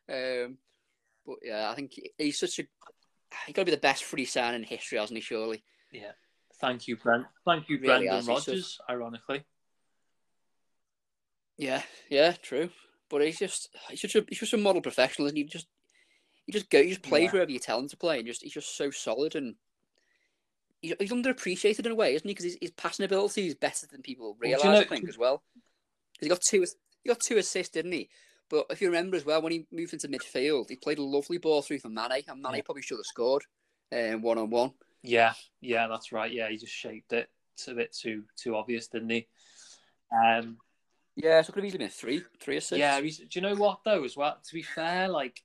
[0.09, 0.59] Um,
[1.25, 2.65] but yeah, I think he's such a
[3.47, 5.23] he's got to be the best free sign in history, hasn't he?
[5.23, 5.63] Surely.
[5.93, 6.13] Yeah.
[6.61, 7.27] Thank you, Brent.
[7.45, 8.79] Thank you, Really Brendan Rodgers.
[8.89, 9.45] Ironically,
[11.59, 12.71] Yeah, yeah, true.
[13.09, 15.67] But he's just he's such a he's just a model professional, and he just
[16.47, 17.33] he just go he just plays Yeah.
[17.33, 19.55] wherever you tell him to play, and just he's just so solid and.
[20.83, 22.33] He's, underappreciated in a way, isn't he?
[22.35, 24.65] Because his, his passing ability is better than people do you realise.
[24.65, 25.43] know- I think as well.
[26.21, 26.65] He got two,
[27.03, 28.09] he got two assists, didn't he?
[28.51, 31.39] But if you remember as well, when he moved into midfield, he played a lovely
[31.39, 32.63] ball through for Mane, and Mane Yeah.
[32.63, 33.45] probably should have scored,
[33.91, 34.73] one on one.
[35.03, 36.31] yeah, yeah, that's right.
[36.31, 37.29] Yeah, he just shaped it.
[37.55, 39.27] It's a bit too too obvious, didn't he?
[40.13, 40.59] Um,
[41.17, 42.79] Yeah, so it could have easily been three, three assists.
[42.79, 44.05] Yeah, he's, do you know what though?
[44.05, 45.43] As well, to be fair, like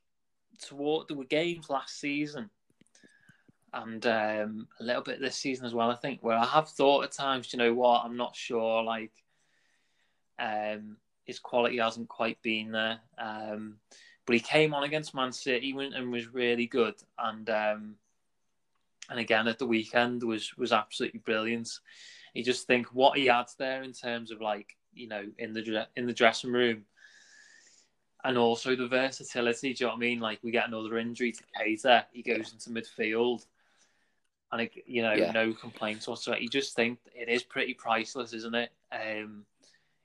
[0.61, 2.49] toward there were games last season,
[3.77, 5.91] and um, a little bit this season as well.
[5.91, 8.03] I think where I have thought at times, you know what?
[8.03, 8.81] I'm not sure.
[8.83, 9.11] Like,
[10.39, 12.99] um, his quality hasn't quite been there.
[13.17, 13.75] Um,
[14.25, 16.95] but he came on against Man City went and was really good.
[17.19, 17.95] And um,
[19.09, 21.69] and again at the weekend was was absolutely brilliant.
[22.33, 25.87] You just think what he adds there in terms of like you know in the
[25.95, 26.85] in the dressing room,
[28.23, 29.73] and also the versatility.
[29.73, 30.19] Do you know what I mean?
[30.19, 33.45] Like we get another injury to Keita, he goes into midfield,
[34.51, 35.31] and it, you know yeah.
[35.31, 36.41] no complaints whatsoever.
[36.41, 38.71] You just think it is pretty priceless, isn't it?
[38.91, 39.45] Um,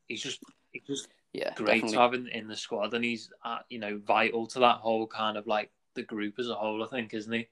[0.09, 0.40] he's just
[0.72, 1.92] he's just yeah, great definitely.
[1.92, 5.07] to have in, in the squad, and he's uh, you know vital to that whole
[5.07, 6.83] kind of like the group as a whole.
[6.83, 7.48] I think, isn't he?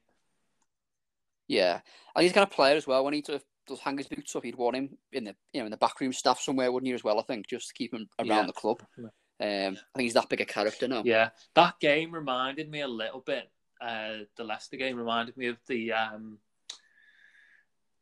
[1.48, 1.80] Yeah,
[2.14, 3.04] and he's kind of player as well.
[3.04, 5.60] When he sort of does hang his boots up, he'd want him in the you
[5.60, 7.18] know in the backroom staff somewhere, wouldn't you as well?
[7.18, 8.46] I think just to keep him around Yeah.
[8.46, 8.82] the club.
[8.98, 9.08] Um,
[9.40, 11.02] I think he's that big a character now.
[11.04, 13.50] Yeah, that game reminded me a little bit.
[13.80, 15.92] Uh, the Leicester game reminded me of the.
[15.92, 16.38] Um,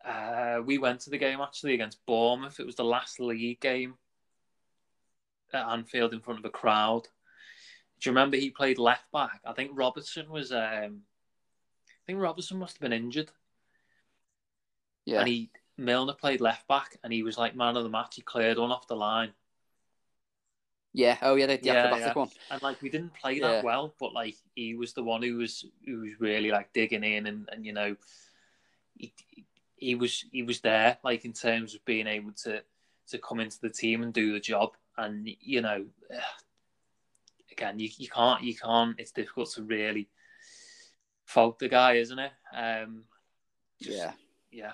[0.04, 2.60] uh, we went to the game actually against Bournemouth.
[2.60, 3.94] It was the last league game
[5.52, 7.04] at Anfield in front of a crowd.
[8.00, 9.40] Do you remember he played left back?
[9.44, 10.52] I think Robertson was.
[10.52, 11.02] Um,
[11.90, 13.30] I think Robertson must have been injured,
[15.04, 18.14] Yeah, and he Milner played left back, and he was like man of the match.
[18.16, 19.32] He cleared one off the line.
[20.94, 21.18] yeah.
[21.22, 22.12] Oh yeah, the, the Yeah, acrobatic yeah.
[22.14, 22.30] one.
[22.50, 23.48] and like we didn't play Yeah.
[23.48, 27.04] that well, but like he was the one who was who was really like digging
[27.04, 27.96] in and, and you know
[28.96, 29.12] he,
[29.78, 32.62] he was he was there like in terms of being able to
[33.08, 35.86] to come into the team and do the job and you know
[37.52, 40.08] again you, you can't you can't it's difficult to really
[41.24, 43.04] fault the guy isn't it um
[43.80, 44.12] just- Yeah,
[44.50, 44.72] yeah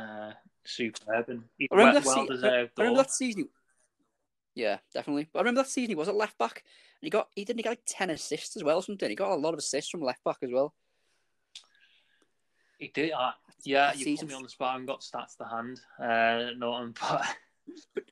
[0.00, 0.32] uh
[0.64, 3.48] superb and I remember well, that well se- deserved I remember that season.
[4.54, 5.28] Yeah, definitely.
[5.32, 6.64] But I remember that season he was at left back,
[7.00, 9.08] and he got he didn't he get like ten assists as well or something.
[9.08, 10.74] He got a lot of assists from left back as well.
[12.78, 13.12] He did.
[13.64, 14.68] Yeah, you season- put me on the spot.
[14.68, 15.80] I haven't got stats to hand.
[15.98, 16.92] Uh, no,
[17.94, 18.04] but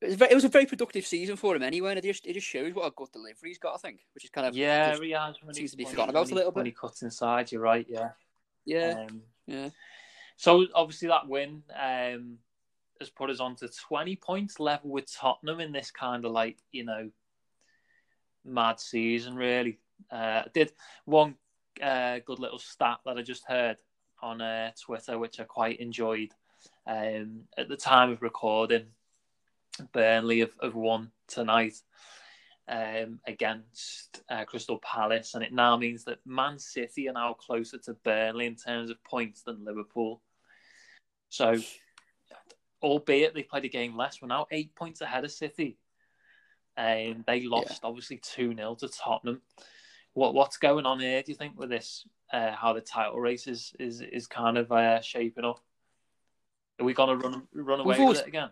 [0.00, 2.74] It was, a very productive season for him anyway, and it just it just shows
[2.74, 3.74] what a good delivery he's got.
[3.74, 5.36] I think, which is kind of yeah, he has.
[5.42, 6.70] When seems to be forgotten about when a little When bit.
[6.70, 7.86] he cuts inside, you're right.
[7.88, 8.10] Yeah.
[8.64, 9.68] yeah, Um, yeah,
[10.36, 12.38] so obviously that win um,
[12.98, 16.58] has put us on to 20 points level with Tottenham in this kind of like
[16.72, 17.10] you know
[18.44, 19.36] mad season.
[19.36, 19.78] Really,
[20.10, 20.72] uh, I did
[21.04, 21.36] one
[21.80, 23.76] uh, good little stat that I just heard
[24.22, 26.32] on uh, Twitter, which I quite enjoyed.
[26.86, 28.86] Um, at the time of recording,
[29.92, 31.76] Burnley have, have won tonight
[32.68, 37.78] um, against uh, Crystal Palace, and it now means that Man City are now closer
[37.78, 40.20] to Burnley in terms of points than Liverpool.
[41.28, 41.56] So,
[42.82, 45.78] albeit they played a game less, we're now eight points ahead of City.
[46.76, 49.42] And they lost obviously two 0 to Tottenham.
[50.14, 51.22] What what's going on here?
[51.22, 52.06] Do you think with this?
[52.32, 55.60] Uh, how the title race is is, is kind of uh, shaping up?
[56.80, 58.50] Are we gonna run run away always- with it again?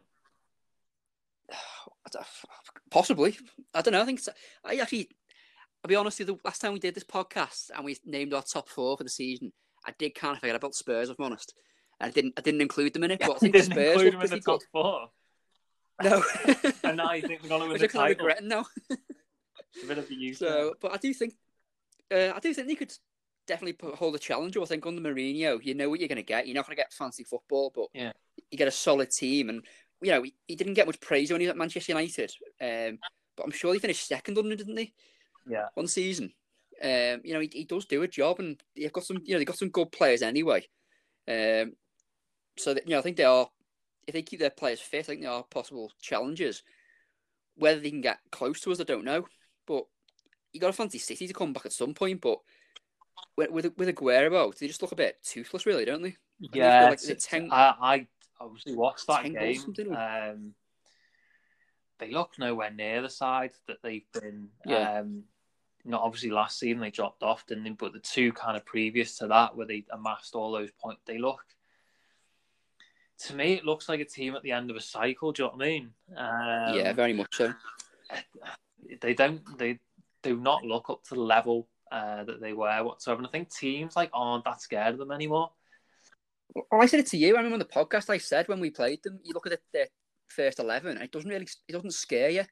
[2.90, 3.37] possibly.
[3.75, 4.03] I don't know.
[4.03, 4.20] I think.
[4.64, 5.09] I actually,
[5.85, 6.35] I'll be honest with you.
[6.37, 9.11] The last time we did this podcast and we named our top four for the
[9.11, 9.53] season,
[9.87, 11.09] I did kind of forget about Spurs.
[11.11, 11.55] If I'm honest,
[12.01, 12.35] and I didn't.
[12.37, 13.20] I didn't include them in it.
[13.20, 15.09] But I You think didn't Spurs include them in the top four.
[16.03, 16.23] No.
[16.85, 18.09] and now you think we're gonna win Which the title.
[18.27, 18.64] regretting now.
[18.90, 20.38] A bit of a use.
[20.38, 21.35] So, but I do think,
[22.12, 22.92] uh, I do think they could
[23.46, 24.57] definitely put, hold a challenge.
[24.57, 26.46] I think under Mourinho, you know what you're going to get.
[26.46, 28.12] You're not going to get fancy football, but Yeah.
[28.51, 29.49] you get a solid team.
[29.49, 29.64] And
[30.03, 32.99] you know, he, he didn't get much praise when he was at Manchester United, um,
[33.37, 34.94] but I'm sure he finished second under him, didn't he?
[35.49, 35.66] Yeah.
[35.75, 36.33] One season.
[36.83, 39.18] Um, you know, he, he does do a job, and they've got some.
[39.25, 40.66] You know, they've got some good players anyway.
[41.29, 41.73] Um,
[42.57, 43.49] so that, you know, I think they are.
[44.07, 46.62] If they keep their players fit, I think they are possible challenges.
[47.57, 49.27] Whether they can get close to us, I don't know.
[49.66, 49.85] But
[50.52, 52.20] you got to fancy City to come back at some point.
[52.20, 52.38] But
[53.36, 56.16] with with, with Aguero they just look a bit toothless, really, don't they?
[56.52, 58.06] Yeah, like, it's- ten- I, I
[58.40, 59.74] obviously watched that game.
[59.94, 60.54] Um,
[61.98, 64.48] they look nowhere near the side that they've been.
[64.64, 65.00] Yeah.
[65.00, 65.24] Um,
[65.84, 67.70] not obviously last season they dropped off, didn't they?
[67.70, 71.18] But the two kind of previous to that, where they amassed all those points, they
[71.18, 71.42] look.
[73.26, 75.32] To me, it looks like a team at the end of a cycle.
[75.32, 75.90] Do you know what I mean?
[76.16, 77.52] Um, yeah, very much so.
[79.00, 79.42] they don't.
[79.58, 79.78] They
[80.22, 83.18] do not look up to the level uh, that they were whatsoever.
[83.18, 85.50] And I think teams like aren't that scared of them anymore.
[86.54, 87.35] Well, I said it to you.
[87.35, 89.61] I remember on the podcast I said when we played them, you look at the,
[89.72, 89.88] the
[90.28, 92.44] first eleven, and it doesn't really, it doesn't scare you.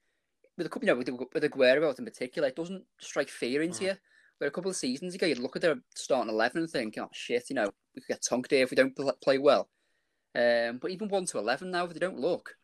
[0.56, 3.62] With a couple, you know, with, with Aguero out in particular, it doesn't strike fear
[3.62, 3.86] into Mm.
[3.88, 3.94] you.
[4.38, 7.08] Where a couple of seasons ago, you'd look at their starting eleven and think, "Oh
[7.12, 9.68] shit, you know, we could get tonked here if we don't play well."
[10.34, 12.54] Um, but even one to eleven now, if they don't look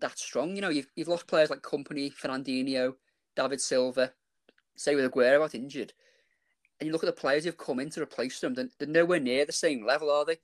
[0.00, 2.94] that strong, you know, you've you've lost players like Kompany, Fernandinho,
[3.36, 4.14] David Silva.
[4.76, 5.92] Say with Aguero out injured,
[6.80, 9.20] and you look at the players who've come in to replace them, they're, they're nowhere
[9.20, 10.38] near the same level, are they?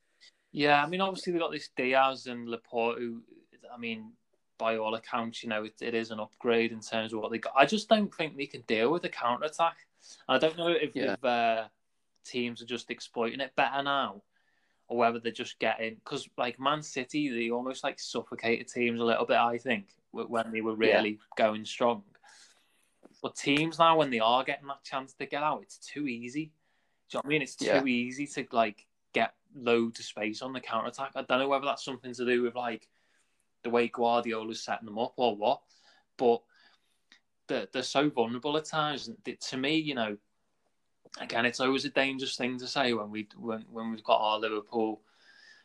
[0.52, 2.98] Yeah, I mean, obviously they got this Dias and Laporte.
[2.98, 3.22] Who,
[3.74, 4.12] I mean,
[4.58, 7.38] by all accounts, you know, it, it is an upgrade in terms of what they
[7.38, 7.54] got.
[7.56, 9.76] I just don't think they can deal with the counter attack.
[10.28, 11.14] I don't know if, Yeah.
[11.14, 11.64] if uh,
[12.24, 14.22] teams are just exploiting it better now,
[14.88, 19.04] or whether they're just getting because like Man City, they almost like suffocated teams a
[19.04, 19.36] little bit.
[19.36, 22.02] I think when they were really going strong.
[23.22, 26.52] But teams now, when they are getting that chance to get out, it's too easy.
[27.10, 27.42] Do you know what I mean?
[27.42, 27.84] It's too Yeah.
[27.84, 31.12] easy to like get loads of space on the counter attack.
[31.16, 32.88] I don't know whether that's something to do with like
[33.64, 35.62] the way Guardiola's setting them up or what,
[36.16, 36.42] but
[37.48, 39.08] they're, they're so vulnerable at times.
[39.08, 40.16] And to me, you know,
[41.18, 44.38] again, it's always a dangerous thing to say when we when when we've got our
[44.38, 45.00] Liverpool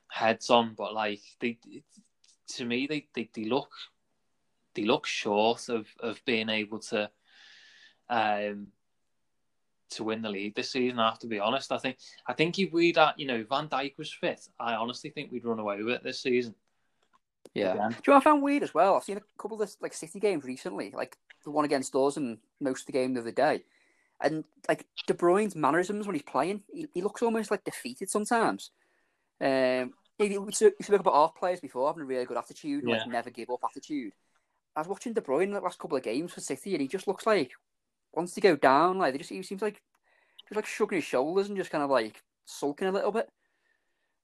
[0.08, 1.58] heads on, but like they,
[2.48, 3.72] to me, they, they, they look
[4.76, 7.10] they look short of, of being able to
[8.14, 8.68] um
[9.90, 11.00] to win the league this season.
[11.00, 11.72] I have to be honest.
[11.72, 11.98] I think
[12.28, 15.46] I think if we'd uh, you know Van Dijk was fit, I honestly think we'd
[15.46, 16.56] run away with it this season.
[17.54, 17.74] Yeah.
[17.74, 17.90] Again.
[17.90, 18.96] Do you know what I found weird as well?
[18.96, 22.18] I've seen a couple of this, like City games recently, like the one against us
[22.18, 23.64] and most of the game the other day.
[24.22, 28.72] And like De Bruyne's mannerisms when he's playing, he, he looks almost like defeated sometimes.
[29.42, 32.92] Um, if you, we spoke about our players before having a really good attitude, and,
[32.92, 34.14] like never give up attitude.
[34.76, 36.88] I was watching De Bruyne in the last couple of games for City, and he
[36.88, 37.52] just looks like
[38.14, 38.98] wants to go down.
[38.98, 39.82] Like they just he seems like
[40.48, 43.30] just like shrugging his shoulders and just kind of like sulking a little bit.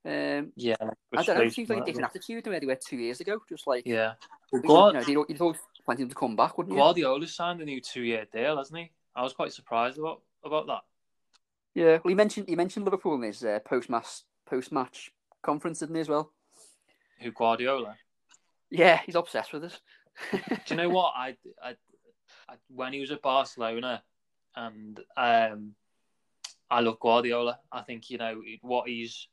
[0.06, 0.76] Um, Yeah,
[1.16, 1.44] I don't know.
[1.44, 3.40] It seems like a different attitude than where they were two years ago.
[3.50, 4.14] Just like Yeah,
[4.54, 6.82] you know, you'd, you'd always plenty of to come back, wouldn't you?
[6.82, 8.92] Guardiola signed a new two-year deal, hasn't he?
[9.16, 10.82] I was quite surprised about about that.
[11.74, 12.00] Yeah.
[12.04, 15.96] Well, he mentioned he mentioned Liverpool in his uh, post match post match conference, didn't
[15.96, 16.32] he as well?
[17.22, 17.96] Who Guardiola?
[18.70, 19.80] Yeah, he's obsessed with us.
[20.32, 21.76] Do you know what I, I
[22.68, 24.04] when he was at Barcelona,
[24.56, 25.76] and um,
[26.70, 27.60] I love Guardiola.
[27.72, 29.28] I think you know what he's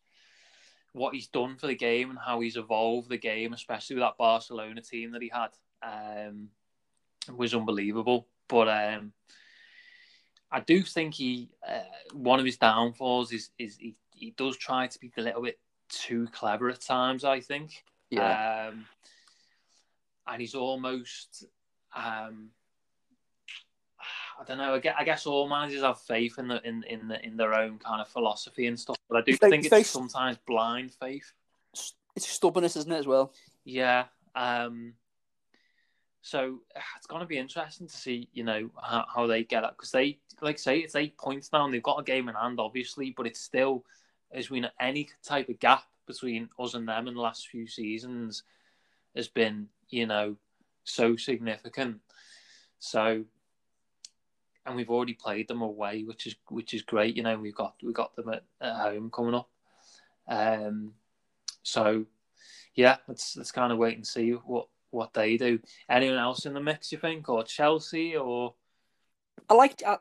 [0.93, 4.17] what he's done for the game and how he's evolved the game, especially with that
[4.17, 5.51] Barcelona team that he had,
[5.83, 6.49] um,
[7.37, 8.27] was unbelievable.
[8.49, 9.13] But um,
[10.51, 11.81] I do think he uh,
[12.13, 15.59] one of his downfalls is is he, he does try to be a little bit
[15.89, 17.25] too clever at times.
[17.25, 17.85] I think.
[18.11, 18.69] Yeah.
[18.71, 18.87] Um,
[20.29, 21.45] and he's almost,
[21.95, 22.51] um,
[24.39, 24.75] I don't know.
[24.75, 27.55] I guess, I guess all managers have faith in the in in the, in their
[27.55, 30.93] own kind of philosophy and stuff, but I do like- think it's it's sometimes blind
[30.93, 31.33] faith.
[32.15, 33.33] it's stubbornness, isn't it, as well?
[33.65, 34.05] Yeah.
[34.35, 34.95] Um,
[36.27, 36.61] so
[36.97, 39.93] it's going to be interesting to see, you know, how, how they get up because
[39.93, 42.59] they, like I say, it's eight points now and they've got a game in hand,
[42.59, 43.85] obviously, but it's still,
[44.33, 47.69] as we know, any type of gap between us and them in the last few
[47.69, 48.43] seasons
[49.15, 50.37] has been, you know,
[50.83, 52.01] so significant.
[52.81, 53.25] So,
[54.67, 57.17] and we've already played them away, which is which is great.
[57.17, 59.49] You know, we've got we got them at, at home coming up.
[60.29, 60.93] Um,
[61.63, 62.05] so
[62.75, 65.59] yeah, let's let's kind of wait and see what what they do.
[65.89, 68.55] Anyone else in the mix, you think, or Chelsea, or
[69.49, 69.83] I like.
[69.87, 69.99] I,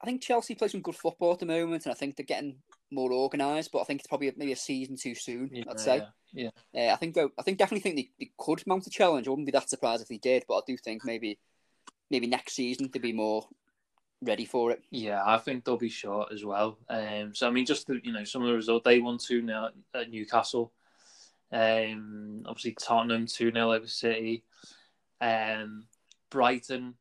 [0.00, 2.56] I think Chelsea play some good football at the moment, and I think they're getting
[2.90, 3.70] more organised.
[3.72, 5.50] But I think it's probably maybe a season too soon.
[5.68, 6.02] I'd say.
[6.32, 9.26] yeah, Uh, I think though, I think definitely think they, they could mount a challenge.
[9.26, 11.38] I wouldn't be that surprised if they did, but I do think maybe
[12.10, 13.48] maybe next season they'd be more
[14.22, 14.82] ready for it.
[14.90, 16.78] yeah, I think they'll be short as well.
[16.88, 19.44] Um, so I mean, just the, you know, some of the result they won two
[19.44, 20.72] 0 at Newcastle.
[21.50, 24.44] Um, obviously Tottenham two 0 over City.
[25.20, 25.84] Um,
[26.30, 26.94] Brighton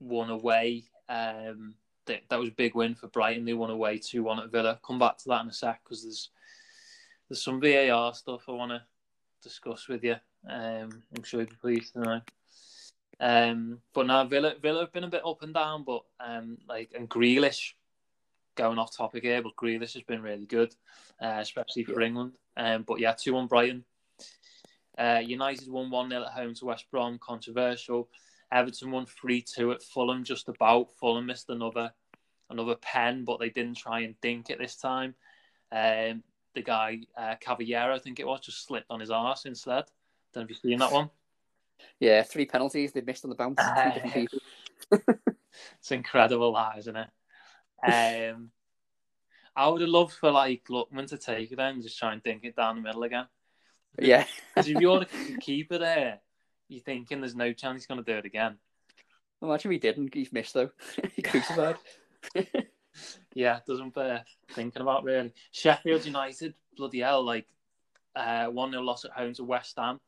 [0.00, 0.84] won away.
[1.08, 1.74] Um,
[2.06, 3.44] that, that was a big win for Brighton.
[3.44, 4.80] They won away two one at Villa.
[4.84, 6.30] Come back to that in a sec because there's
[7.28, 8.82] there's some VAR stuff I want to
[9.42, 10.16] discuss with you.
[10.48, 12.20] Um, I'm sure you'd be pleased to know.
[13.20, 16.90] Um, but now Villa Villa have been a bit up and down, but um, like
[16.94, 17.72] and Grealish
[18.56, 20.74] going off topic here, but Grealish has been really good,
[21.20, 22.32] uh, especially for England.
[22.56, 23.84] Um, but yeah, two one Brighton.
[24.96, 28.08] Uh, United won one 0 at home to West Brom, controversial.
[28.52, 30.92] Everton won three two at Fulham, just about.
[30.98, 31.92] Fulham missed another
[32.50, 35.14] another pen, but they didn't try and dink it this time.
[35.72, 36.22] Um,
[36.54, 39.84] the guy uh, Cavaleiro, I think it was, just slipped on his arse instead.
[40.32, 41.10] Don't know if you've seen that one.
[42.00, 43.58] Yeah, three penalties they missed on the bounce.
[43.58, 44.14] Uh, Three different
[44.90, 45.14] people.
[45.78, 47.08] It's incredible, that isn't it?
[48.32, 48.50] Um,
[49.56, 52.44] I would have loved for like Lookman to take it and just try and think
[52.44, 53.26] it down the middle again.
[53.98, 56.20] Yeah, Because if you're the keeper there,
[56.68, 58.56] you're thinking there's no chance he's going to do it again.
[59.42, 60.12] imagine we didn't.
[60.14, 60.70] He's missed though.
[61.14, 61.76] he crucified.
[63.34, 65.32] Yeah, doesn't bear thinking about really.
[65.50, 67.46] Sheffield United, bloody hell, like
[68.16, 70.00] uh, one 0 loss at home to West Ham.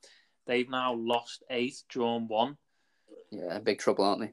[0.46, 2.56] They've now lost eight, drawn one,
[3.30, 4.32] Yeah, big trouble, aren't they?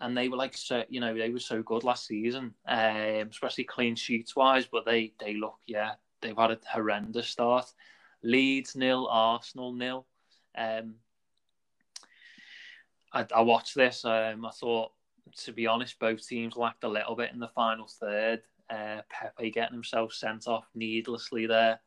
[0.00, 3.64] and they were like, so, you know, they were so good last season, um, especially
[3.64, 4.66] clean sheets wise.
[4.66, 7.66] But they they look, yeah, they've had a horrendous start.
[8.22, 10.06] Leeds nil, Arsenal nil.
[10.56, 10.96] Um,
[13.12, 14.04] I, I watched this.
[14.04, 14.90] Um, I thought,
[15.44, 18.42] to be honest, both teams lacked a little bit in the final third.
[18.68, 21.80] Uh, Pepe getting himself sent off needlessly there.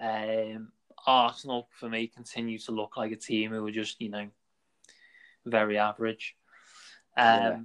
[0.00, 0.70] Um,
[1.08, 4.28] Arsenal, for me, continue to look like a team who are just, you know,
[5.46, 6.36] very average.
[7.16, 7.58] Um, yeah.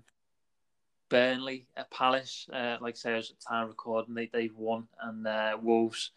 [1.10, 4.56] Burnley at Palace, uh, like I say, I was at the time recording, they, they've
[4.56, 4.88] won.
[5.02, 6.12] And uh, Wolves,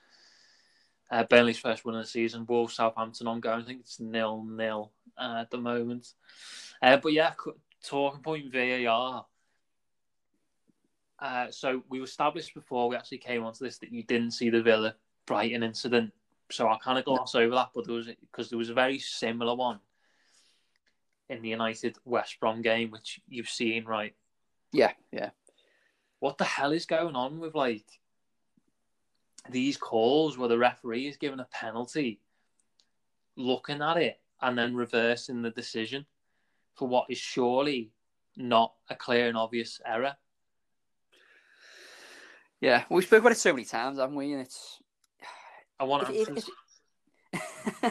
[1.11, 2.47] uh, Burnley's first win of the season.
[2.49, 3.63] Wolves, Southampton ongoing.
[3.63, 6.07] I think it's nil nil uh, at the moment.
[6.81, 7.33] Uh, but yeah,
[7.85, 9.27] talking point VAR.
[11.19, 14.63] Uh, so we established before we actually came onto this that you didn't see the
[14.63, 14.95] Villa
[15.27, 16.13] Brighton incident.
[16.51, 18.99] So I kind of gloss over that, but there was because there was a very
[18.99, 19.81] similar one
[21.29, 24.15] in the United West Brom game, which you've seen, right?
[24.73, 25.31] Yeah, yeah.
[26.21, 27.85] What the hell is going on with like
[29.51, 32.21] these calls where the referee is given a penalty,
[33.37, 36.07] looking at it, and then reversing the decision
[36.75, 37.91] for what is surely
[38.37, 40.17] not a clear and obvious error?
[42.61, 44.33] Yeah, we spoke about it so many times, haven't we?
[44.33, 44.81] And it's.
[45.79, 46.51] I want answers.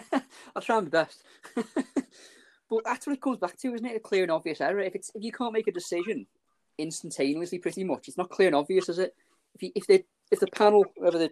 [0.56, 1.24] I'll try my best.
[1.56, 3.96] but that's what it comes back to, isn't it?
[3.96, 4.80] A clear and obvious error.
[4.80, 6.28] If it's if you can't make a decision
[6.78, 9.14] instantaneously, pretty much, it's not clear and obvious, is it?
[9.54, 11.30] If you, if the if the panel, whether the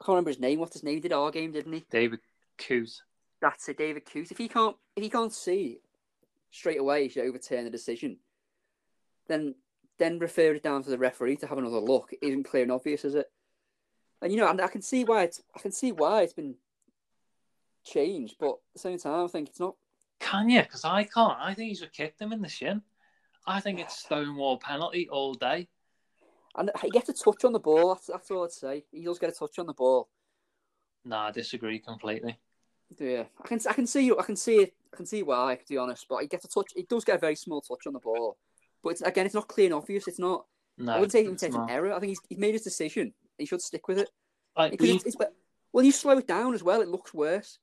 [0.00, 0.58] I can't remember his name.
[0.58, 0.94] What's his name?
[0.94, 1.84] He did our game, didn't he?
[1.90, 2.20] David
[2.58, 3.02] Coote.
[3.40, 4.32] That's it, David Coote.
[4.32, 5.78] If he can't if he can't see
[6.50, 8.18] straight away to overturn the decision,
[9.28, 9.54] then
[9.98, 12.12] then refer it down to the referee to have another look.
[12.12, 13.26] It isn't clear and obvious, is it?
[14.24, 16.54] And you know, I can see why it's I can see why it's been
[17.84, 19.74] changed, but at the same time, I think it's not.
[20.18, 20.62] Can you?
[20.62, 21.36] Because I can't.
[21.38, 22.80] I think he's just kicked him in the shin.
[23.46, 25.68] I think it's stonewall penalty all day.
[26.56, 27.92] And he gets a touch on the ball.
[27.92, 28.86] That's, that's all I'd say.
[28.90, 30.08] He does get a touch on the ball.
[31.04, 32.38] Nah, I disagree completely.
[32.98, 34.72] Yeah, I can I can see you I can see it.
[34.90, 35.56] I can see why.
[35.56, 36.72] To be honest, but he gets a touch.
[36.74, 38.38] He does get a very small touch on the ball.
[38.82, 40.08] But it's, again, it's not clear and obvious.
[40.08, 40.46] It's not.
[40.78, 41.92] No, I wouldn't say it's an error.
[41.92, 43.12] I think he's, he's made his decision.
[43.38, 44.10] He should stick with it.
[44.56, 45.16] It's, it's,
[45.72, 46.80] well, you slow it down as well.
[46.80, 47.58] It looks worse.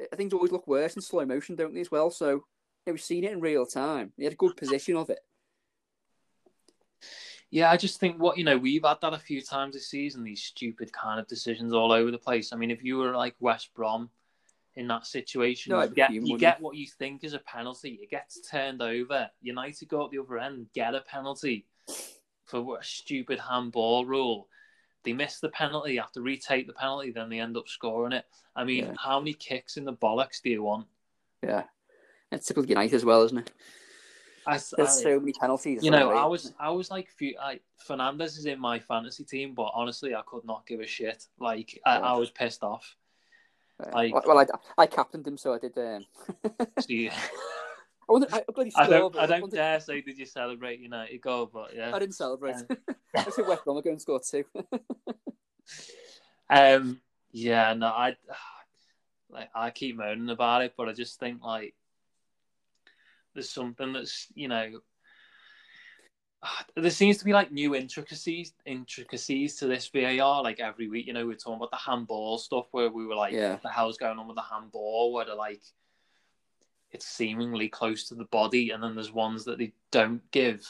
[0.00, 2.10] Uh, things always look worse in slow motion, don't they, as well?
[2.10, 2.44] So
[2.86, 4.12] yeah, we've seen it in real time.
[4.16, 5.20] He had a good position of it.
[7.50, 10.24] Yeah, I just think what you know we've had that a few times this season.
[10.24, 12.52] These stupid kind of decisions all over the place.
[12.52, 14.10] I mean, if you were like West Brom
[14.74, 18.00] in that situation, no, you get you get what you think is a penalty.
[18.02, 19.30] It gets turned over.
[19.40, 21.66] United go up the other end, get a penalty
[22.44, 24.48] for a stupid handball rule.
[25.06, 28.12] They miss the penalty, you have to retake the penalty, then they end up scoring
[28.12, 28.24] it.
[28.56, 28.94] I mean, yeah.
[28.98, 30.88] how many kicks in the bollocks do you want?
[31.44, 31.62] Yeah,
[32.32, 33.52] it's typical United as well, isn't it?
[34.48, 35.84] I, There's I, so many penalties.
[35.84, 37.08] You know, I was I was like,
[37.40, 41.24] I, Fernandes is in my fantasy team, but honestly, I could not give a shit.
[41.38, 42.96] Like, I, I was pissed off.
[43.92, 44.46] Like, well, I,
[44.76, 45.78] I captained him, so I did.
[45.78, 46.04] Um...
[48.08, 49.16] I, I, I, don't.
[49.16, 52.54] I don't dare say did you celebrate United goal, but yeah, I didn't celebrate.
[52.54, 52.66] Um...
[53.16, 54.44] I said West Brom are going to score two.
[56.50, 57.00] um.
[57.32, 57.74] Yeah.
[57.74, 57.86] No.
[57.86, 58.16] I.
[59.28, 61.74] Like I keep moaning about it, but I just think like
[63.34, 64.80] there's something that's you know
[66.76, 71.06] there seems to be like new intricacies intricacies to this VAR like every week.
[71.06, 73.52] You know, we're talking about the handball stuff where we were like, yeah.
[73.52, 75.12] what the hell's going on with the handball?
[75.12, 75.62] Where they're like
[76.92, 80.66] it's seemingly close to the body, and then there's ones that they don't give.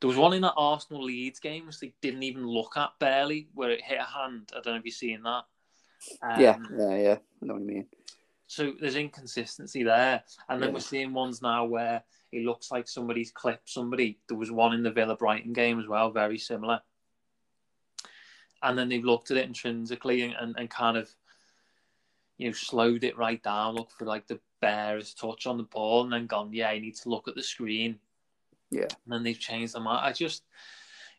[0.00, 3.48] There was one in that Arsenal Leeds game which they didn't even look at barely,
[3.54, 4.50] where it hit a hand.
[4.52, 5.44] I don't know if you've seen that.
[6.22, 7.16] Um, yeah, yeah, yeah.
[7.42, 7.86] I know what you mean.
[8.48, 10.74] So there's inconsistency there, and then yeah.
[10.74, 12.02] we're seeing ones now where
[12.32, 14.18] it looks like somebody's clipped somebody.
[14.28, 16.80] There was one in the Villa Brighton game as well, very similar.
[18.62, 21.10] And then they've looked at it intrinsically and, and, and kind of,
[22.42, 26.02] you know, slowed it right down, look for like the barest touch on the ball,
[26.02, 28.00] and then gone, yeah, you need to look at the screen.
[28.68, 28.88] Yeah.
[29.04, 29.86] And then they've changed them.
[29.86, 30.42] I just,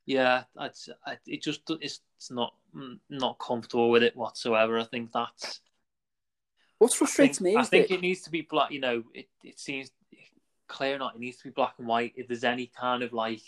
[0.06, 0.90] yeah, that's
[1.26, 1.42] it.
[1.42, 4.78] Just it's, it's not mm, not comfortable with it whatsoever.
[4.78, 5.62] I think that's
[6.78, 7.94] what frustrates I think, me I think that...
[7.94, 8.72] it needs to be black.
[8.72, 9.92] You know, it, it seems
[10.68, 11.16] clear or not.
[11.16, 12.14] It needs to be black and white.
[12.18, 13.44] If there's any kind of like,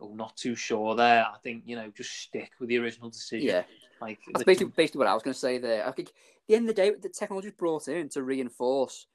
[0.00, 3.48] oh, not too sure there, I think you know just stick with the original decision.
[3.48, 3.62] Yeah,
[4.00, 4.44] like that's the...
[4.44, 5.86] basically basically what I was going to say there.
[5.86, 6.14] I think at
[6.48, 9.06] the end of the day, the technology is brought in to reinforce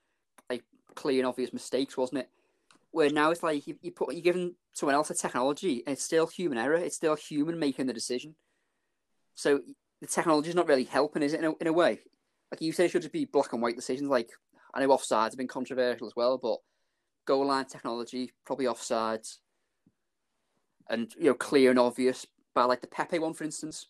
[0.50, 0.64] like
[0.96, 2.30] clear and obvious mistakes, wasn't it?
[2.92, 6.04] Where now it's like you, you put you're giving someone else a technology, and it's
[6.04, 6.76] still human error.
[6.76, 8.36] It's still human making the decision.
[9.36, 9.62] So
[10.02, 11.40] the technology is not really helping, is it?
[11.40, 12.00] In a, in a way,
[12.52, 14.10] like you said, it should just be black and white decisions.
[14.10, 14.32] Like
[14.74, 16.58] I know offsides have been controversial as well, but
[17.26, 19.38] goal line technology probably offsides,
[20.90, 22.26] and you know clear and obvious.
[22.54, 23.88] By like the Pepe one, for instance,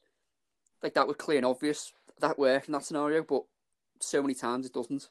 [0.83, 3.43] like that was clear and obvious that worked in that scenario, but
[3.99, 5.07] so many times it doesn't.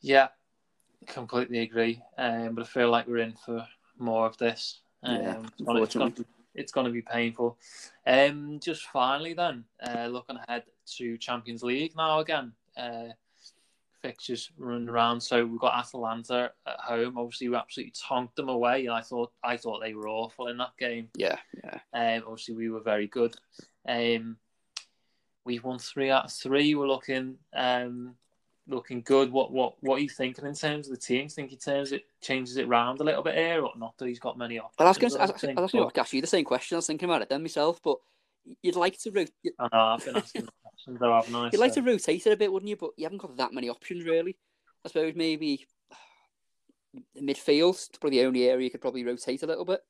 [0.00, 0.28] Yeah,
[1.06, 2.00] completely agree.
[2.16, 3.66] Um, but I feel like we're in for
[3.98, 4.80] more of this.
[5.02, 6.24] Um, Yeah, it's gonna- it's gonna unfortunately.
[6.54, 7.58] it's going to be painful.
[8.06, 10.64] Um, just finally, then, uh, looking ahead
[10.96, 12.54] to Champions League now again.
[12.76, 13.08] Uh,
[14.02, 15.20] fixtures running around.
[15.20, 17.18] So we've got Atalanta at home.
[17.18, 18.88] Obviously, we absolutely tonked them away.
[18.88, 21.08] I thought I thought they were awful in that game.
[21.16, 21.78] Yeah, yeah.
[21.92, 23.34] Um, obviously, we were very good.
[23.88, 24.36] Um,
[25.44, 26.74] we won three out of three.
[26.74, 28.14] We're looking um,
[28.68, 29.32] looking good.
[29.32, 31.28] What what what are you thinking in terms of the team?
[31.28, 34.20] Think in terms it changes it round a little bit here, or not that he's
[34.20, 34.76] got many options?
[34.78, 36.12] I was going to I I don't was, think, I was going but- to ask
[36.12, 36.76] you the same question.
[36.76, 37.96] I was thinking about it then myself, but
[38.62, 39.10] you'd like to
[39.42, 40.48] you'd I know I've been asking
[40.86, 41.58] the questions though, haven't I?
[41.58, 42.76] like to rotate it a bit, wouldn't you?
[42.76, 44.36] But you haven't got that many options really.
[44.84, 45.66] I suppose maybe
[47.14, 49.80] the midfield probably the only area you could probably rotate a little bit.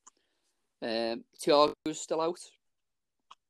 [0.83, 2.39] Um, Thiago's still out.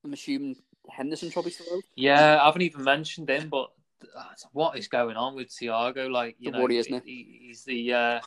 [0.05, 0.57] I'm assuming
[0.89, 1.83] Henderson probably still out.
[1.97, 3.71] Yeah, I haven't even mentioned him, but
[4.17, 6.11] uh, what is going on with Thiago?
[6.11, 8.21] Like, you The know, worry, isn't he- he's the uh,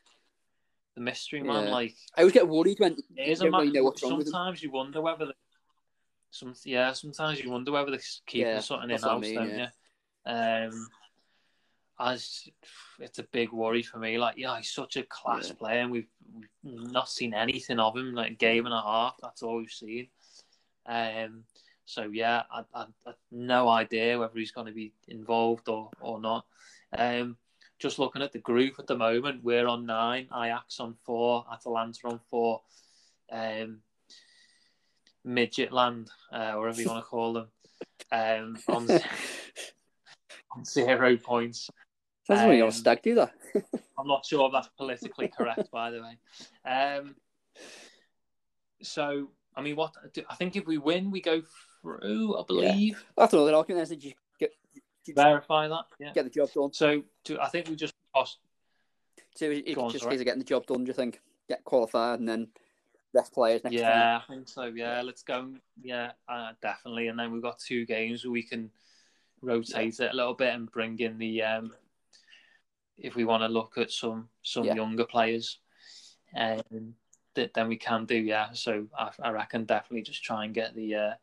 [0.95, 1.66] the mystery man.
[1.66, 1.72] Yeah.
[1.72, 3.61] Like, I always get worried when it a don't man.
[3.61, 4.32] really know what's wrong with him.
[4.32, 5.34] sometimes you wonder whether the,
[6.34, 9.36] some yeah, sometimes you wonder whether the keeper's Yeah, something in what I house, mean,
[9.36, 9.69] don't yeah.
[10.25, 10.67] you?
[10.73, 10.88] Um,
[11.99, 12.49] as
[12.99, 14.17] it's a big worry for me.
[14.17, 15.55] Like, yeah, he's such a class Yeah.
[15.55, 16.07] player, and we've,
[16.63, 18.15] we've not seen anything of him.
[18.15, 19.15] Like game and a half.
[19.21, 20.07] That's all we've seen.
[20.88, 21.43] Um,
[21.86, 26.19] so yeah, I, I, I no idea whether he's going to be involved or or
[26.19, 26.45] not.
[26.97, 27.38] Um,
[27.77, 32.07] just looking at the group at the moment, we're on nine, Ajax on four, Atalanta
[32.07, 32.61] on four,
[33.31, 33.81] um,
[35.26, 37.47] Midgetland, uh, whatever you want to call them,
[38.11, 38.89] um, on,
[40.55, 41.69] on zero points.
[42.30, 43.34] You're Um, a stag do that.
[43.97, 46.17] I'm not sure if that's politically correct, by the way.
[46.65, 47.15] Um,
[48.82, 49.93] so, I mean, what
[50.30, 51.41] I think if we win, we go
[51.82, 52.38] through.
[52.38, 53.03] I believe.
[53.17, 53.84] That's another argument.
[53.84, 54.51] Is did you get,
[55.05, 55.86] you Verify that.
[55.99, 56.13] Yeah.
[56.13, 56.71] get the job done?
[56.71, 57.03] So,
[57.41, 58.39] I think we just lost.
[59.36, 60.17] So it, it's on, just sorry.
[60.17, 60.84] getting the job done.
[60.86, 61.19] Do you think
[61.49, 62.47] get qualified and then
[63.14, 63.76] rest players next?
[63.76, 64.64] Yeah, I think so.
[64.64, 65.49] Yeah, let's go.
[65.82, 67.07] Yeah, uh, definitely.
[67.07, 68.72] And then we've got two games where we can
[69.41, 71.74] rotate it a little bit and bring in the um,
[72.97, 74.76] if we want to look at some some Yeah.
[74.76, 75.59] younger players,
[76.36, 76.95] um,
[77.36, 78.16] that then we can do.
[78.16, 81.14] Yeah, so I, I reckon definitely just try and get the uh,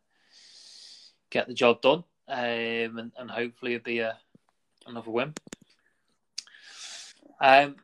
[1.29, 4.17] get the job done, um, and, and hopefully it'll be a
[4.85, 5.33] another win.
[7.39, 7.77] Um,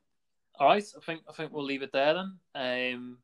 [0.60, 2.94] all right, I think I think we'll leave it there then.
[2.94, 3.18] Um,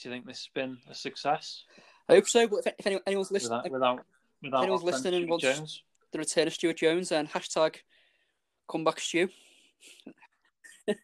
[0.00, 1.64] do you think this has been a success?
[2.08, 2.46] I hope so.
[2.48, 4.04] But if, if anyone, anyone's listening, without without
[4.42, 5.82] without anyone's listening and wants- Jones.
[6.12, 7.74] the return of Stuart Jones and hashtag
[8.68, 9.28] come comeback Stu.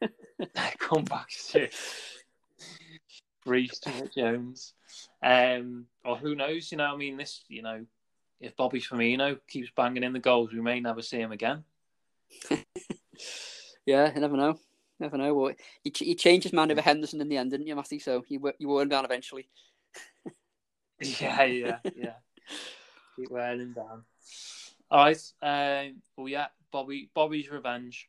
[0.79, 1.69] come back to
[3.45, 4.73] free Stuart Jones.
[5.23, 6.71] Um, or who knows?
[6.71, 7.45] You know, I mean, this.
[7.49, 7.85] You know,
[8.41, 11.65] if Bobby Firmino keeps banging in the goals, we may never see him again.
[13.87, 14.59] Yeah, you never know.
[15.01, 15.53] Never know.
[15.83, 17.99] You, ch- you changed his mind over Henderson in the end, didn't you, Matty?
[17.99, 19.49] So you were you wore him down eventually.
[21.01, 22.15] Yeah, yeah, yeah.
[23.17, 24.05] Keep wearing him down.
[24.91, 25.21] All right.
[25.43, 27.11] Um, well, yeah, Bobby.
[27.15, 28.09] Bobby's revenge.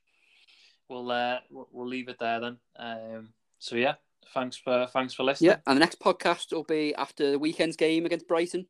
[0.88, 2.57] We'll uh, we'll, we'll leave it there then.
[2.77, 3.29] Um,
[3.59, 3.95] so yeah,
[4.33, 5.49] thanks for thanks for listening.
[5.49, 8.67] Yeah, and the next podcast will be after the weekend's game against Brighton.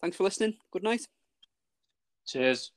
[0.00, 0.56] Thanks for listening.
[0.72, 1.06] Good night.
[2.26, 2.72] Cheers.